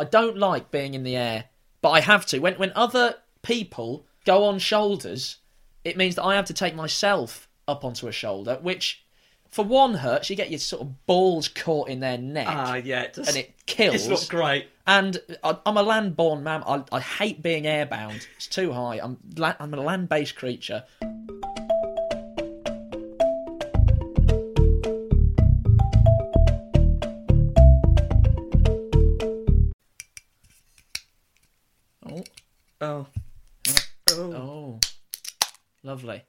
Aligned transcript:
I 0.00 0.04
don't 0.04 0.38
like 0.38 0.70
being 0.70 0.94
in 0.94 1.02
the 1.02 1.14
air, 1.16 1.44
but 1.82 1.90
I 1.90 2.00
have 2.00 2.24
to. 2.26 2.38
When 2.38 2.54
when 2.54 2.72
other 2.74 3.16
people 3.42 4.06
go 4.24 4.44
on 4.44 4.58
shoulders, 4.58 5.36
it 5.84 5.96
means 5.96 6.14
that 6.14 6.24
I 6.24 6.34
have 6.36 6.46
to 6.46 6.54
take 6.54 6.74
myself 6.74 7.48
up 7.68 7.84
onto 7.84 8.08
a 8.08 8.12
shoulder, 8.12 8.58
which 8.62 9.04
for 9.50 9.64
one 9.64 9.94
hurts. 9.94 10.30
You 10.30 10.36
get 10.36 10.50
your 10.50 10.58
sort 10.58 10.82
of 10.82 11.06
balls 11.06 11.48
caught 11.48 11.88
in 11.88 12.00
their 12.00 12.16
neck, 12.18 12.46
Ah, 12.48 12.76
yeah, 12.76 13.02
it 13.02 13.12
does. 13.14 13.28
and 13.28 13.36
it 13.36 13.54
kills. 13.66 13.94
It's 13.96 14.08
not 14.08 14.26
great. 14.28 14.68
And 14.86 15.20
I- 15.44 15.58
I'm 15.66 15.76
a 15.76 15.82
land-born 15.82 16.42
man. 16.42 16.62
I, 16.66 16.82
I 16.90 17.00
hate 17.00 17.42
being 17.42 17.64
airbound. 17.64 18.26
It's 18.36 18.46
too 18.46 18.72
high. 18.72 19.00
I'm 19.02 19.18
la- 19.36 19.54
I'm 19.60 19.72
a 19.74 19.80
land-based 19.80 20.34
creature. 20.34 20.84
Lovely. 36.02 36.24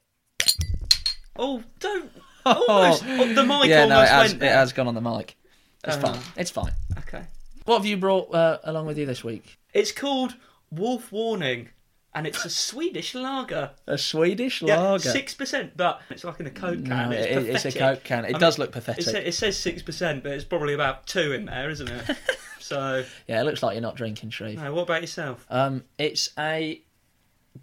Oh, 1.36 1.62
don't. 1.80 2.10
Almost. 2.46 3.04
Oh, 3.06 3.32
the 3.34 3.42
mic 3.44 3.66
yeah, 3.66 3.86
no, 3.86 4.00
it 4.00 4.08
almost 4.08 4.10
has, 4.10 4.30
went 4.32 4.42
it 4.42 4.52
has 4.52 4.72
gone 4.72 4.88
on 4.88 4.94
the 4.94 5.00
mic. 5.00 5.36
It's 5.84 5.96
Oh. 5.96 6.00
fine. 6.00 6.20
It's 6.36 6.50
fine. 6.50 6.72
Okay. 6.98 7.22
What 7.64 7.76
have 7.78 7.86
you 7.86 7.96
brought 7.96 8.34
uh, 8.34 8.58
along 8.64 8.86
with 8.86 8.98
you 8.98 9.06
this 9.06 9.22
week? 9.22 9.58
It's 9.72 9.92
called 9.92 10.34
Wolf 10.70 11.12
Warning, 11.12 11.68
and 12.12 12.26
it's 12.26 12.44
a 12.44 12.50
Swedish 12.50 13.14
lager. 13.14 13.70
A 13.86 13.96
Swedish 13.96 14.60
lager. 14.60 14.98
six 15.10 15.34
percent, 15.34 15.76
but 15.76 16.02
it's 16.10 16.24
like 16.24 16.40
in 16.40 16.46
a 16.46 16.50
Coke 16.50 16.84
can. 16.84 17.10
No, 17.10 17.10
it's, 17.12 17.26
it- 17.26 17.46
it's 17.54 17.64
a 17.64 17.68
pathetic. 17.68 17.78
Coke 17.78 18.04
can. 18.04 18.24
It 18.24 18.34
I 18.34 18.38
does 18.38 18.58
mean, 18.58 18.64
look 18.64 18.72
pathetic. 18.72 19.04
Sa- 19.04 19.18
it 19.18 19.32
says 19.32 19.56
six 19.56 19.80
percent, 19.82 20.24
but 20.24 20.32
it's 20.32 20.44
probably 20.44 20.74
about 20.74 21.06
two 21.06 21.32
in 21.32 21.44
there, 21.46 21.70
isn't 21.70 21.88
it? 21.88 22.16
so, 22.58 23.04
Yeah, 23.28 23.40
it 23.40 23.44
looks 23.44 23.62
like 23.62 23.74
you're 23.74 23.82
not 23.82 23.94
drinking, 23.96 24.30
Shreve. 24.30 24.58
no, 24.60 24.74
what 24.74 24.82
about 24.82 25.00
yourself? 25.00 25.46
Um, 25.48 25.84
it's 25.98 26.30
a 26.36 26.82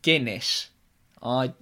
Guinness. 0.01 0.69
I 1.21 1.53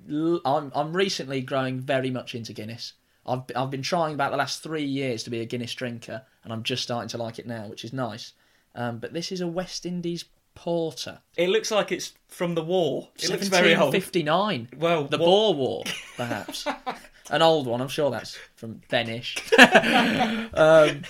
I'm 0.45 0.71
I'm 0.75 0.95
recently 0.95 1.41
growing 1.41 1.79
very 1.79 2.11
much 2.11 2.35
into 2.35 2.53
Guinness. 2.53 2.93
I've 3.25 3.43
I've 3.55 3.71
been 3.71 3.81
trying 3.81 4.13
about 4.13 4.31
the 4.31 4.37
last 4.37 4.63
three 4.63 4.83
years 4.85 5.23
to 5.23 5.29
be 5.29 5.41
a 5.41 5.45
Guinness 5.45 5.73
drinker, 5.73 6.23
and 6.43 6.53
I'm 6.53 6.63
just 6.63 6.83
starting 6.83 7.09
to 7.09 7.17
like 7.17 7.39
it 7.39 7.47
now, 7.47 7.67
which 7.67 7.83
is 7.83 7.93
nice. 7.93 8.33
Um, 8.75 8.99
but 8.99 9.13
this 9.13 9.31
is 9.31 9.41
a 9.41 9.47
West 9.47 9.85
Indies 9.85 10.25
porter. 10.55 11.19
It 11.35 11.49
looks 11.49 11.71
like 11.71 11.91
it's 11.91 12.13
from 12.27 12.55
the 12.55 12.63
war. 12.63 13.09
It 13.17 13.29
looks 13.29 13.47
very 13.47 13.75
old. 13.75 13.93
1759. 13.93 14.69
Well, 14.79 15.03
The 15.05 15.17
what- 15.17 15.25
Boer 15.25 15.53
War, 15.53 15.83
perhaps. 16.15 16.67
An 17.29 17.41
old 17.41 17.67
one, 17.67 17.81
I'm 17.81 17.89
sure 17.89 18.09
that's 18.09 18.37
from 18.55 18.81
thenish. 18.89 19.37
um, 20.53 21.01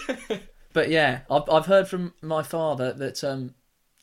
but 0.73 0.89
yeah, 0.89 1.19
I've, 1.29 1.47
I've 1.49 1.65
heard 1.67 1.87
from 1.87 2.13
my 2.21 2.41
father 2.41 2.91
that 2.93 3.23
um, 3.23 3.53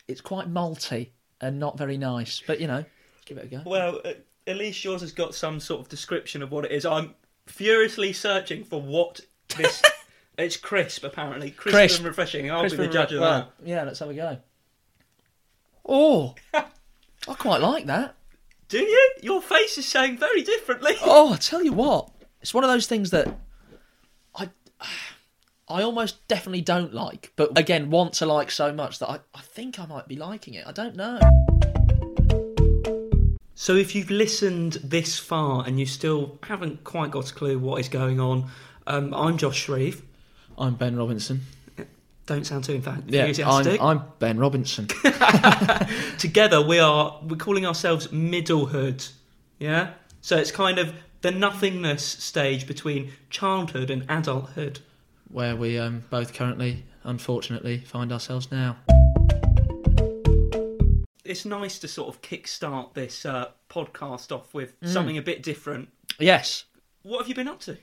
it's 0.06 0.20
quite 0.20 0.48
malty 0.52 1.08
and 1.40 1.58
not 1.58 1.76
very 1.76 1.98
nice. 1.98 2.40
But 2.46 2.60
you 2.60 2.68
know, 2.68 2.84
give 3.26 3.38
it 3.38 3.44
a 3.44 3.48
go. 3.48 3.62
Well, 3.66 4.00
uh, 4.04 4.12
at 4.46 4.56
least 4.56 4.84
yours 4.84 5.00
has 5.00 5.12
got 5.12 5.34
some 5.34 5.60
sort 5.60 5.80
of 5.80 5.88
description 5.88 6.42
of 6.42 6.50
what 6.50 6.64
it 6.64 6.72
is. 6.72 6.84
I'm 6.84 7.14
furiously 7.46 8.12
searching 8.12 8.64
for 8.64 8.80
what 8.80 9.20
this. 9.56 9.82
it's 10.38 10.56
crisp, 10.56 11.04
apparently. 11.04 11.50
Crisp, 11.50 11.74
Crisp. 11.74 11.98
and 11.98 12.06
refreshing. 12.06 12.50
I'll 12.50 12.60
Crisp 12.60 12.76
be 12.76 12.78
the 12.78 12.84
and 12.84 12.92
judge 12.92 13.12
of 13.12 13.20
well, 13.20 13.52
that. 13.58 13.68
Yeah, 13.68 13.84
let's 13.84 13.98
have 14.00 14.10
a 14.10 14.14
go. 14.14 14.38
Oh, 15.86 16.34
I 16.54 17.34
quite 17.34 17.60
like 17.60 17.86
that. 17.86 18.16
Do 18.68 18.78
you? 18.78 19.10
Your 19.22 19.42
face 19.42 19.78
is 19.78 19.86
saying 19.86 20.18
very 20.18 20.42
differently. 20.42 20.94
Oh, 21.02 21.32
I 21.32 21.36
tell 21.36 21.62
you 21.62 21.72
what, 21.72 22.10
it's 22.40 22.54
one 22.54 22.64
of 22.64 22.70
those 22.70 22.86
things 22.86 23.10
that 23.10 23.28
I, 24.34 24.48
I 25.68 25.82
almost 25.82 26.26
definitely 26.28 26.62
don't 26.62 26.94
like, 26.94 27.32
but 27.36 27.56
again, 27.58 27.90
want 27.90 28.14
to 28.14 28.26
like 28.26 28.50
so 28.50 28.72
much 28.72 28.98
that 28.98 29.10
I, 29.10 29.20
I 29.34 29.40
think 29.40 29.78
I 29.78 29.86
might 29.86 30.08
be 30.08 30.16
liking 30.16 30.54
it. 30.54 30.66
I 30.66 30.72
don't 30.72 30.96
know. 30.96 31.20
So, 33.64 33.76
if 33.76 33.94
you've 33.94 34.10
listened 34.10 34.74
this 34.84 35.18
far 35.18 35.64
and 35.66 35.80
you 35.80 35.86
still 35.86 36.38
haven't 36.42 36.84
quite 36.84 37.10
got 37.10 37.30
a 37.30 37.32
clue 37.32 37.58
what 37.58 37.80
is 37.80 37.88
going 37.88 38.20
on, 38.20 38.50
um, 38.86 39.14
I'm 39.14 39.38
Josh 39.38 39.56
Shreve. 39.56 40.02
I'm 40.58 40.74
Ben 40.74 40.96
Robinson. 40.96 41.40
Don't 42.26 42.46
sound 42.46 42.64
too 42.64 42.78
enfa- 42.78 43.04
Yeah, 43.06 43.48
I'm. 43.48 43.80
I'm 43.80 44.02
Ben 44.18 44.36
Robinson. 44.38 44.88
Together, 46.18 46.60
we 46.60 46.78
are 46.78 47.18
we're 47.22 47.36
calling 47.36 47.64
ourselves 47.64 48.08
middlehood. 48.08 49.10
Yeah. 49.58 49.92
So 50.20 50.36
it's 50.36 50.50
kind 50.50 50.78
of 50.78 50.92
the 51.22 51.30
nothingness 51.30 52.04
stage 52.04 52.66
between 52.66 53.12
childhood 53.30 53.88
and 53.88 54.04
adulthood. 54.10 54.80
where 55.30 55.56
we 55.56 55.78
um, 55.78 56.04
both 56.10 56.34
currently, 56.34 56.84
unfortunately, 57.02 57.78
find 57.78 58.12
ourselves 58.12 58.52
now. 58.52 58.76
It's 61.24 61.44
nice 61.44 61.78
to 61.80 61.88
sort 61.88 62.14
of 62.14 62.20
kickstart 62.22 62.94
this 62.94 63.24
uh, 63.24 63.48
podcast 63.70 64.30
off 64.34 64.52
with 64.54 64.78
Mm. 64.80 64.88
something 64.88 65.18
a 65.18 65.22
bit 65.22 65.42
different. 65.42 65.88
Yes. 66.18 66.64
What 67.02 67.18
have 67.20 67.28
you 67.28 67.34
been 67.34 67.48
up 67.48 67.60
to? 67.60 67.78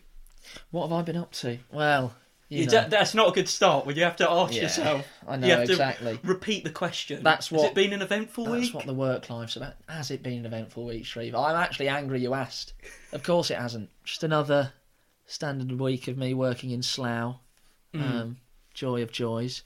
What 0.71 0.83
have 0.89 0.93
I 0.93 1.01
been 1.01 1.17
up 1.17 1.31
to? 1.33 1.57
Well, 1.71 2.13
you 2.49 2.61
You 2.61 2.65
know, 2.65 2.71
da- 2.71 2.87
that's 2.89 3.13
not 3.13 3.29
a 3.29 3.31
good 3.31 3.47
start 3.47 3.85
when 3.85 3.95
you 3.95 4.03
have 4.03 4.15
to 4.17 4.29
ask 4.29 4.53
Yeah, 4.53 4.63
yourself. 4.63 5.07
I 5.27 5.37
know 5.37 5.47
you 5.47 5.53
have 5.53 5.69
exactly. 5.69 6.17
to 6.17 6.27
repeat 6.27 6.63
the 6.63 6.69
question. 6.71 7.23
That's 7.23 7.51
what. 7.51 7.61
Has 7.61 7.71
it 7.71 7.75
been 7.75 7.93
an 7.93 8.01
eventful 8.01 8.45
That's 8.45 8.53
week? 8.53 8.63
That's 8.63 8.73
what 8.75 8.85
the 8.85 8.93
work 8.93 9.29
life's 9.29 9.55
about. 9.55 9.73
Has 9.87 10.11
it 10.11 10.21
been 10.23 10.39
an 10.39 10.45
eventful 10.45 10.85
week, 10.85 11.05
Shreve? 11.05 11.33
I'm 11.35 11.55
actually 11.55 11.87
angry 11.89 12.19
you 12.21 12.33
asked. 12.33 12.73
Of 13.13 13.23
course 13.23 13.51
it 13.51 13.57
hasn't. 13.57 13.89
Just 14.03 14.23
another 14.23 14.73
standard 15.25 15.79
week 15.79 16.07
of 16.07 16.17
me 16.17 16.33
working 16.33 16.71
in 16.71 16.81
Slough. 16.83 17.37
Um, 17.93 18.37
joy 18.73 19.01
of 19.01 19.11
joys. 19.11 19.63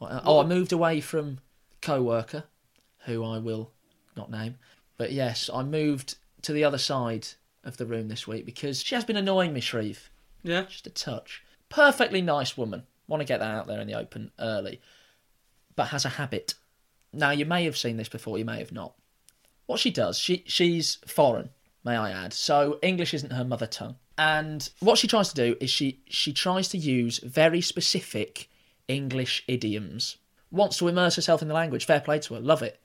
Oh, 0.00 0.40
I 0.40 0.46
moved 0.46 0.72
away 0.72 1.00
from 1.00 1.38
co-worker, 1.82 2.44
who 3.08 3.24
I 3.24 3.38
will 3.38 3.72
not 4.16 4.30
name. 4.30 4.56
But 4.96 5.12
yes, 5.12 5.50
I 5.52 5.62
moved 5.62 6.16
to 6.42 6.52
the 6.52 6.64
other 6.64 6.78
side 6.78 7.26
of 7.64 7.76
the 7.76 7.86
room 7.86 8.08
this 8.08 8.26
week 8.26 8.46
because 8.46 8.82
she 8.82 8.94
has 8.94 9.04
been 9.04 9.16
annoying 9.16 9.52
me, 9.52 9.60
Shreve. 9.60 10.10
Yeah. 10.42 10.62
Just 10.62 10.86
a 10.86 10.90
touch. 10.90 11.42
Perfectly 11.68 12.22
nice 12.22 12.56
woman. 12.56 12.84
Want 13.06 13.20
to 13.20 13.26
get 13.26 13.40
that 13.40 13.54
out 13.54 13.66
there 13.66 13.80
in 13.80 13.86
the 13.86 13.94
open 13.94 14.30
early. 14.38 14.80
But 15.74 15.88
has 15.88 16.04
a 16.04 16.10
habit. 16.10 16.54
Now, 17.12 17.30
you 17.30 17.46
may 17.46 17.64
have 17.64 17.76
seen 17.76 17.96
this 17.96 18.08
before, 18.08 18.38
you 18.38 18.44
may 18.44 18.58
have 18.58 18.72
not. 18.72 18.94
What 19.66 19.80
she 19.80 19.90
does, 19.90 20.18
she 20.18 20.44
she's 20.46 20.96
foreign, 21.06 21.50
may 21.84 21.96
I 21.96 22.10
add. 22.10 22.32
So 22.32 22.78
English 22.82 23.12
isn't 23.14 23.32
her 23.32 23.44
mother 23.44 23.66
tongue. 23.66 23.96
And 24.16 24.68
what 24.80 24.98
she 24.98 25.06
tries 25.06 25.28
to 25.28 25.34
do 25.34 25.56
is 25.60 25.70
she 25.70 26.00
she 26.08 26.32
tries 26.32 26.68
to 26.70 26.78
use 26.78 27.18
very 27.18 27.60
specific 27.60 28.48
English 28.88 29.44
idioms. 29.46 30.16
Wants 30.50 30.78
to 30.78 30.88
immerse 30.88 31.16
herself 31.16 31.42
in 31.42 31.48
the 31.48 31.54
language. 31.54 31.84
Fair 31.84 32.00
play 32.00 32.18
to 32.20 32.34
her. 32.34 32.40
Love 32.40 32.62
it. 32.62 32.80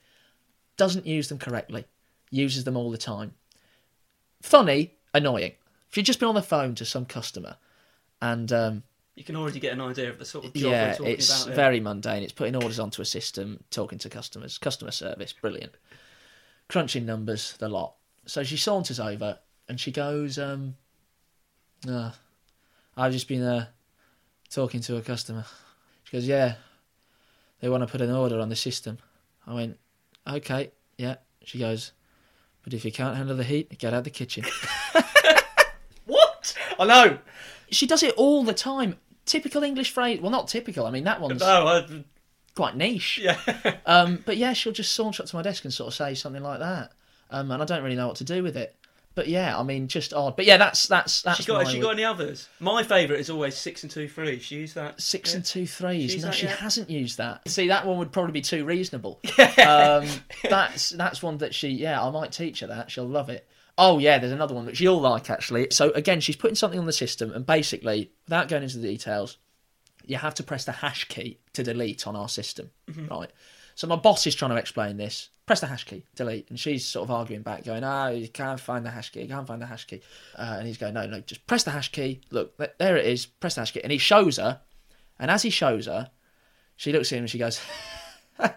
Doesn't 0.78 1.06
use 1.06 1.30
them 1.30 1.38
correctly. 1.38 1.86
Uses 2.32 2.64
them 2.64 2.76
all 2.76 2.90
the 2.92 2.98
time. 2.98 3.34
Funny, 4.42 4.96
annoying. 5.14 5.54
If 5.90 5.98
you've 5.98 6.06
just 6.06 6.20
been 6.20 6.30
on 6.30 6.36
the 6.36 6.42
phone 6.42 6.76
to 6.76 6.86
some 6.86 7.06
customer 7.06 7.58
and 8.22 8.52
um, 8.52 8.84
You 9.16 9.24
can 9.24 9.36
already 9.36 9.60
get 9.60 9.74
an 9.74 9.82
idea 9.82 10.10
of 10.10 10.18
the 10.18 10.26
sort 10.26 10.46
of 10.46 10.54
job 10.54 10.72
yeah, 10.72 10.98
it's 11.02 11.44
about. 11.44 11.56
very 11.56 11.80
mundane. 11.80 12.24
It's 12.24 12.34
putting 12.34 12.56
orders 12.56 12.80
onto 12.80 13.02
a 13.02 13.06
system, 13.06 13.64
talking 13.70 14.00
to 14.00 14.10
customers, 14.10 14.58
customer 14.58 14.92
service, 14.92 15.34
brilliant. 15.34 15.74
Crunching 16.68 17.06
numbers, 17.06 17.56
the 17.60 17.70
lot. 17.70 17.96
So 18.26 18.44
she 18.44 18.58
saunters 18.58 19.00
over 19.00 19.38
and 19.70 19.80
she 19.80 19.92
goes, 19.92 20.40
um, 20.40 20.76
uh, 21.88 22.12
I've 22.98 23.12
just 23.12 23.28
been 23.28 23.44
uh, 23.44 23.68
talking 24.50 24.82
to 24.82 24.98
a 24.98 25.02
customer. 25.02 25.46
She 26.06 26.18
goes, 26.18 26.28
yeah, 26.28 26.56
they 27.60 27.70
want 27.70 27.84
to 27.84 27.88
put 27.88 28.02
an 28.02 28.12
order 28.12 28.40
on 28.40 28.50
the 28.50 28.56
system. 28.56 28.98
I 29.46 29.54
went, 29.54 29.78
okay, 30.28 30.72
yeah. 30.98 31.16
She 31.44 31.60
goes, 31.60 31.92
but 32.64 32.74
if 32.74 32.86
you 32.86 32.92
can't 32.92 33.18
handle 33.18 33.36
the 33.36 33.44
heat, 33.44 33.78
get 33.78 33.94
out 33.94 34.00
of 34.00 34.04
the 34.06 34.10
kitchen. 34.10 34.46
What? 36.06 36.54
I 36.80 36.86
know. 36.86 37.18
she 37.72 37.88
does 37.88 38.04
it 38.04 38.14
all 38.16 38.44
the 38.44 38.54
time. 38.54 38.98
Typical 39.26 39.64
English 39.64 39.92
phrase. 39.92 40.20
Well, 40.20 40.32
not 40.32 40.48
typical. 40.50 40.86
I 40.86 40.92
mean, 40.92 41.06
that 41.06 41.22
one's 41.22 41.40
No, 41.40 41.68
I, 41.68 42.04
quite 42.56 42.76
niche. 42.76 43.20
yeah. 43.20 43.38
Um, 43.86 44.22
but 44.26 44.36
yeah, 44.38 44.52
she'll 44.54 44.74
just 44.74 44.94
saunter 44.94 45.24
up 45.24 45.30
to 45.30 45.36
my 45.36 45.42
desk 45.42 45.64
and 45.64 45.74
sort 45.74 45.88
of 45.88 45.94
say 45.94 46.14
something 46.14 46.44
like 46.44 46.60
that, 46.60 46.92
um, 47.30 47.52
and 47.52 47.62
I 47.62 47.66
don't 47.66 47.84
really 47.84 47.96
know 47.96 48.08
what 48.08 48.18
to 48.18 48.26
do 48.26 48.44
with 48.44 48.58
it. 48.58 48.76
But 49.16 49.28
yeah, 49.28 49.58
I 49.58 49.64
mean, 49.64 49.88
just 49.88 50.14
odd. 50.14 50.36
But 50.36 50.46
yeah, 50.46 50.58
that's 50.58 50.88
that's 50.88 51.22
that's 51.22 51.40
She 51.40 51.46
got, 51.46 51.56
my 51.56 51.64
has 51.64 51.72
she 51.72 51.80
got 51.80 51.94
any 51.94 52.04
others? 52.04 52.50
My 52.60 52.82
favourite 52.84 53.20
is 53.20 53.30
always 53.30 53.56
six 53.56 53.84
and 53.84 53.92
two 53.92 54.08
three. 54.08 54.40
She 54.40 54.56
used 54.56 54.76
that. 54.76 55.00
six 55.00 55.32
Yeah. 55.32 55.36
and 55.38 55.46
two 55.46 55.68
threes. 55.68 56.12
She's 56.12 56.24
no, 56.26 56.32
she 56.32 56.48
yeah. 56.48 56.56
hasn't 56.56 56.90
used 56.90 57.20
that. 57.20 57.48
See, 57.48 57.68
that 57.68 57.86
one 57.86 58.00
would 58.00 58.12
probably 58.12 58.32
be 58.32 58.42
too 58.42 58.66
reasonable. 58.66 59.20
um, 59.66 60.08
that's 60.50 60.90
that's 60.90 61.22
one 61.22 61.38
that 61.38 61.54
she. 61.54 61.70
Yeah, 61.70 62.04
I 62.04 62.10
might 62.10 62.32
teach 62.32 62.62
her 62.62 62.68
that. 62.68 62.90
She'll 62.90 63.08
love 63.08 63.30
it. 63.30 63.48
Oh 63.78 64.00
yeah, 64.00 64.18
there's 64.18 64.32
another 64.32 64.56
one 64.56 64.66
that 64.66 64.78
she'll 64.78 65.00
like 65.00 65.30
actually. 65.30 65.68
So 65.72 65.92
again, 65.92 66.20
she's 66.20 66.36
putting 66.36 66.56
something 66.56 66.80
on 66.80 66.86
the 66.86 66.94
system, 66.94 67.32
and 67.34 67.46
basically, 67.46 68.12
without 68.26 68.48
going 68.48 68.64
into 68.64 68.78
the 68.80 68.88
details, 68.88 69.38
you 70.06 70.18
have 70.18 70.34
to 70.36 70.44
press 70.44 70.66
the 70.66 70.72
hash 70.72 71.06
key 71.08 71.40
to 71.54 71.64
delete 71.64 72.08
on 72.08 72.16
our 72.16 72.30
system, 72.30 72.72
right? 73.10 73.30
So 73.76 73.88
my 73.88 73.96
boss 73.96 74.28
is 74.28 74.36
trying 74.36 74.52
to 74.52 74.58
explain 74.58 74.98
this. 74.98 75.30
Press 75.46 75.60
the 75.60 75.68
hash 75.68 75.84
key, 75.84 76.06
delete, 76.16 76.50
and 76.50 76.58
she's 76.60 76.86
sort 76.86 77.04
of 77.04 77.12
arguing 77.12 77.42
back, 77.42 77.66
going, 77.66 77.84
"Ah, 77.84 78.08
you 78.10 78.30
can't 78.30 78.60
find 78.60 78.86
the 78.86 78.92
hash 78.92 79.12
key. 79.12 79.24
You 79.24 79.28
can't 79.28 79.46
find 79.46 79.62
the 79.62 79.66
hash 79.66 79.86
key." 79.86 80.02
Uh, 80.38 80.56
and 80.58 80.68
he's 80.68 80.78
going, 80.78 80.94
"No, 80.94 81.06
no, 81.06 81.20
just 81.20 81.46
press 81.48 81.64
the 81.64 81.72
hash 81.72 81.92
key. 81.92 82.22
Look, 82.32 82.58
there 82.78 82.96
it 82.96 83.06
is. 83.06 83.26
Press 83.26 83.56
the 83.56 83.62
hash 83.62 83.74
key." 83.74 83.82
And 83.84 83.92
he 83.92 83.98
shows 83.98 84.38
her, 84.38 84.62
and 85.20 85.30
as 85.30 85.42
he 85.42 85.50
shows 85.50 85.88
her, 85.88 86.12
she 86.76 86.92
looks 86.92 87.12
at 87.12 87.18
him 87.18 87.24
and 87.24 87.30
she 87.30 87.38
goes, 87.38 87.62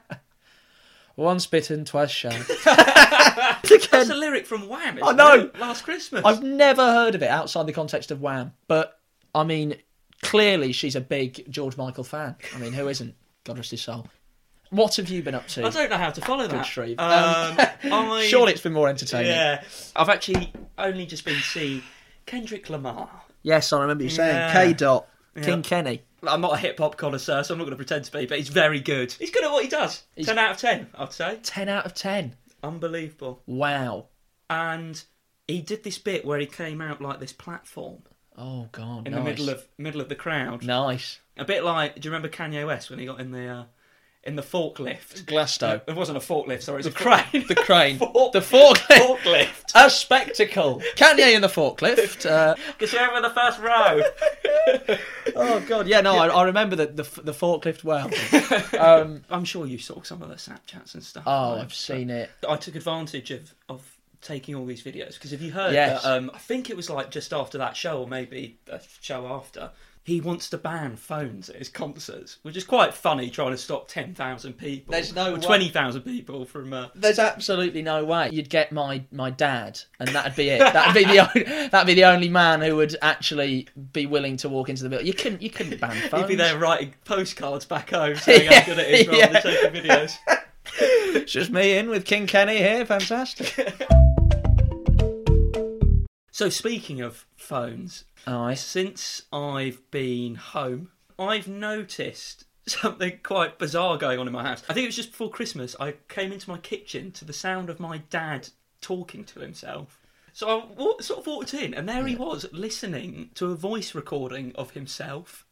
Once 1.16 1.46
bitten, 1.46 1.84
twice 1.84 2.10
shy. 2.10 2.28
That's 2.64 4.10
a 4.10 4.14
lyric 4.14 4.46
from 4.46 4.68
Wham. 4.68 4.98
I 5.02 5.12
know. 5.12 5.40
it? 5.40 5.58
Last 5.58 5.82
Christmas. 5.82 6.22
I've 6.24 6.42
never 6.42 6.82
heard 6.82 7.14
of 7.14 7.22
it 7.22 7.30
outside 7.30 7.66
the 7.66 7.72
context 7.72 8.10
of 8.10 8.20
Wham, 8.20 8.52
but 8.68 9.00
I 9.34 9.44
mean, 9.44 9.76
clearly 10.22 10.72
she's 10.72 10.94
a 10.94 11.00
big 11.00 11.50
George 11.50 11.76
Michael 11.76 12.04
fan. 12.04 12.36
I 12.54 12.58
mean, 12.58 12.72
who 12.74 12.88
isn't? 12.88 13.14
God 13.44 13.56
rest 13.56 13.70
his 13.70 13.80
soul. 13.80 14.06
What 14.70 14.96
have 14.96 15.08
you 15.08 15.22
been 15.22 15.34
up 15.34 15.46
to? 15.48 15.64
I 15.64 15.70
don't 15.70 15.90
know 15.90 15.96
how 15.96 16.10
to 16.10 16.20
follow 16.20 16.46
that. 16.46 16.62
Shreve. 16.66 16.98
Um, 16.98 17.08
Um, 17.08 17.56
I, 18.12 18.26
Surely 18.28 18.52
it's 18.52 18.60
been 18.62 18.72
more 18.72 18.88
entertaining. 18.88 19.30
Yeah. 19.30 19.62
I've 19.94 20.08
actually 20.08 20.52
only 20.78 21.06
just 21.06 21.24
been 21.24 21.36
to 21.36 21.40
see 21.42 21.82
Kendrick 22.26 22.68
Lamar. 22.70 23.08
Yes, 23.42 23.72
I 23.72 23.80
remember 23.80 24.04
you 24.04 24.10
saying 24.10 24.34
Yeah. 24.34 24.52
K. 24.52 24.72
Dot. 24.72 25.06
King 25.42 25.62
Kenny. 25.62 26.02
I'm 26.26 26.40
not 26.40 26.54
a 26.54 26.56
hip 26.56 26.78
hop 26.78 26.96
connoisseur, 26.96 27.44
so 27.44 27.54
I'm 27.54 27.58
not 27.58 27.64
going 27.64 27.72
to 27.72 27.76
pretend 27.76 28.04
to 28.06 28.12
be, 28.12 28.24
but 28.26 28.38
he's 28.38 28.48
very 28.48 28.80
good. 28.80 29.12
He's 29.12 29.30
good 29.30 29.44
at 29.44 29.52
what 29.52 29.62
he 29.62 29.68
does. 29.68 30.02
He's- 30.16 30.26
10 30.26 30.38
out 30.38 30.52
of 30.52 30.56
10, 30.56 30.88
I'd 30.94 31.12
say. 31.12 31.38
Ten 31.42 31.68
out 31.68 31.84
of 31.86 31.94
ten. 31.94 32.34
Unbelievable. 32.62 33.42
Wow. 33.46 34.06
And 34.50 35.02
he 35.46 35.60
did 35.60 35.84
this 35.84 35.98
bit 35.98 36.24
where 36.24 36.38
he 36.38 36.46
came 36.46 36.80
out 36.80 37.00
like 37.00 37.20
this 37.20 37.32
platform 37.32 37.98
Oh 38.36 38.68
God. 38.72 39.06
in 39.06 39.12
nice. 39.12 39.22
the 39.22 39.30
middle 39.30 39.48
of 39.50 39.68
middle 39.78 40.00
of 40.00 40.08
the 40.08 40.14
crowd. 40.14 40.64
Nice. 40.64 41.20
A 41.36 41.44
bit 41.44 41.62
like, 41.64 41.94
do 42.00 42.08
you 42.08 42.10
remember 42.14 42.28
Kanye 42.34 42.66
West 42.66 42.90
when 42.90 42.98
he 42.98 43.06
got 43.06 43.20
in 43.20 43.30
the 43.30 43.46
uh, 43.46 43.64
in 44.26 44.36
the 44.36 44.42
forklift? 44.42 45.24
Glasto. 45.24 45.80
It 45.86 45.94
wasn't 45.94 46.18
a 46.18 46.20
forklift, 46.20 46.62
sorry, 46.62 46.76
it 46.80 46.84
was 46.84 46.86
a 46.86 46.90
crane. 46.92 47.44
The 47.48 47.54
crane. 47.54 47.98
Fork- 47.98 48.32
the 48.32 48.40
forklift. 48.40 49.16
forklift. 49.18 49.72
A 49.74 49.88
spectacle. 49.90 50.82
Kanye 50.96 51.34
in 51.34 51.42
the 51.42 51.48
forklift. 51.48 52.28
Uh, 52.28 52.54
Because 52.78 52.92
you're 52.92 53.08
over 53.10 53.20
the 53.20 53.30
first 53.34 53.60
row. 53.60 54.00
oh 55.36 55.60
God. 55.68 55.86
Yeah. 55.86 56.00
No, 56.00 56.16
I, 56.16 56.26
I 56.28 56.44
remember 56.44 56.76
the, 56.76 56.86
the 56.86 57.22
the 57.22 57.32
forklift 57.32 57.84
well. 57.84 58.10
Um, 58.78 59.22
I'm 59.30 59.44
sure 59.44 59.66
you 59.66 59.78
saw 59.78 60.02
some 60.02 60.22
of 60.22 60.28
the 60.28 60.34
Snapchats 60.36 60.94
and 60.94 61.02
stuff. 61.02 61.24
oh, 61.26 61.54
right? 61.54 61.62
I've 61.62 61.74
seen 61.74 62.10
it. 62.10 62.30
I 62.48 62.56
took 62.56 62.74
advantage 62.74 63.30
of, 63.30 63.54
of 63.68 63.82
taking 64.22 64.54
all 64.54 64.66
these 64.66 64.82
videos 64.82 65.14
because 65.14 65.32
if 65.32 65.40
you 65.40 65.52
heard 65.52 65.72
Yes. 65.72 66.02
that, 66.02 66.16
um, 66.16 66.30
I 66.34 66.38
think 66.38 66.70
it 66.70 66.76
was 66.76 66.90
like 66.90 67.10
just 67.10 67.32
after 67.32 67.58
that 67.58 67.76
show 67.76 68.00
or 68.00 68.06
maybe 68.08 68.58
a 68.70 68.80
show 69.00 69.26
after, 69.26 69.70
he 70.06 70.20
wants 70.20 70.48
to 70.50 70.56
ban 70.56 70.94
phones 70.94 71.50
at 71.50 71.56
his 71.56 71.68
concerts, 71.68 72.38
which 72.42 72.56
is 72.56 72.62
quite 72.62 72.94
funny 72.94 73.28
trying 73.28 73.50
to 73.50 73.56
stop 73.58 73.88
10,000 73.88 74.52
people. 74.52 74.92
There's 74.92 75.12
no 75.12 75.32
or 75.32 75.34
way- 75.34 75.40
20,000 75.40 76.02
people 76.02 76.44
from. 76.44 76.72
Uh, 76.72 76.86
There's 76.94 77.18
absolutely 77.18 77.82
no 77.82 78.04
way 78.04 78.30
you'd 78.32 78.48
get 78.48 78.70
my 78.70 79.02
my 79.10 79.30
dad, 79.30 79.80
and 79.98 80.08
that'd 80.10 80.36
be 80.36 80.48
it. 80.50 80.60
That'd 80.60 80.94
be 80.94 81.04
the 81.12 81.18
only, 81.28 81.68
that'd 81.70 81.86
be 81.88 81.94
the 81.94 82.04
only 82.04 82.28
man 82.28 82.60
who 82.60 82.76
would 82.76 82.94
actually 83.02 83.66
be 83.92 84.06
willing 84.06 84.36
to 84.38 84.48
walk 84.48 84.68
into 84.68 84.84
the 84.84 84.88
building. 84.90 85.08
You 85.08 85.12
couldn't 85.14 85.42
you 85.42 85.50
couldn't 85.50 85.80
ban 85.80 85.96
phones. 86.08 86.22
he'd 86.22 86.28
be 86.28 86.36
there 86.36 86.56
writing 86.56 86.94
postcards 87.04 87.64
back 87.64 87.90
home 87.90 88.14
saying 88.16 88.46
how 88.48 88.64
good 88.64 88.78
it 88.78 88.88
is 89.00 89.08
rather 89.08 89.18
Yeah. 89.18 89.32
than 89.32 89.42
taking 89.42 89.82
videos. 89.82 90.16
It's 90.78 91.32
just 91.32 91.50
me 91.50 91.76
in 91.78 91.88
with 91.90 92.04
King 92.04 92.28
Kenny 92.28 92.58
here. 92.58 92.86
Fantastic. 92.86 93.56
So, 96.36 96.50
speaking 96.50 97.00
of 97.00 97.24
phones. 97.34 98.04
Since 98.56 99.22
I've 99.32 99.90
been 99.90 100.34
home, 100.34 100.90
I've 101.18 101.48
noticed 101.48 102.44
something 102.66 103.20
quite 103.22 103.58
bizarre 103.58 103.96
going 103.96 104.18
on 104.18 104.26
in 104.26 104.34
my 104.34 104.42
house. 104.42 104.62
I 104.68 104.74
think 104.74 104.84
it 104.84 104.88
was 104.88 104.96
just 104.96 105.12
before 105.12 105.30
Christmas. 105.30 105.74
I 105.80 105.94
came 106.10 106.32
into 106.32 106.50
my 106.50 106.58
kitchen 106.58 107.10
to 107.12 107.24
the 107.24 107.32
sound 107.32 107.70
of 107.70 107.80
my 107.80 108.02
dad 108.10 108.50
talking 108.82 109.24
to 109.24 109.40
himself. 109.40 109.98
So 110.34 110.46
I 110.46 110.64
wa- 110.76 111.00
sort 111.00 111.20
of 111.20 111.26
walked 111.26 111.54
in, 111.54 111.72
and 111.72 111.88
there 111.88 112.06
he 112.06 112.16
was 112.16 112.44
listening 112.52 113.30
to 113.36 113.52
a 113.52 113.56
voice 113.56 113.94
recording 113.94 114.52
of 114.56 114.72
himself. 114.72 115.46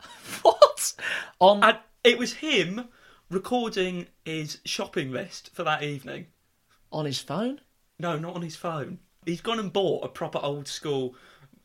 What? 0.42 0.94
On 1.40 1.64
And 1.64 1.78
it 2.04 2.16
was 2.16 2.34
him 2.34 2.84
recording 3.28 4.06
his 4.24 4.60
shopping 4.64 5.10
list 5.10 5.50
for 5.52 5.64
that 5.64 5.82
evening. 5.82 6.26
on 6.92 7.06
his 7.06 7.18
phone? 7.18 7.60
No, 7.98 8.16
not 8.16 8.36
on 8.36 8.42
his 8.42 8.54
phone. 8.54 9.00
He's 9.28 9.42
gone 9.42 9.58
and 9.58 9.70
bought 9.70 10.04
a 10.04 10.08
proper 10.08 10.40
old 10.42 10.66
school 10.66 11.14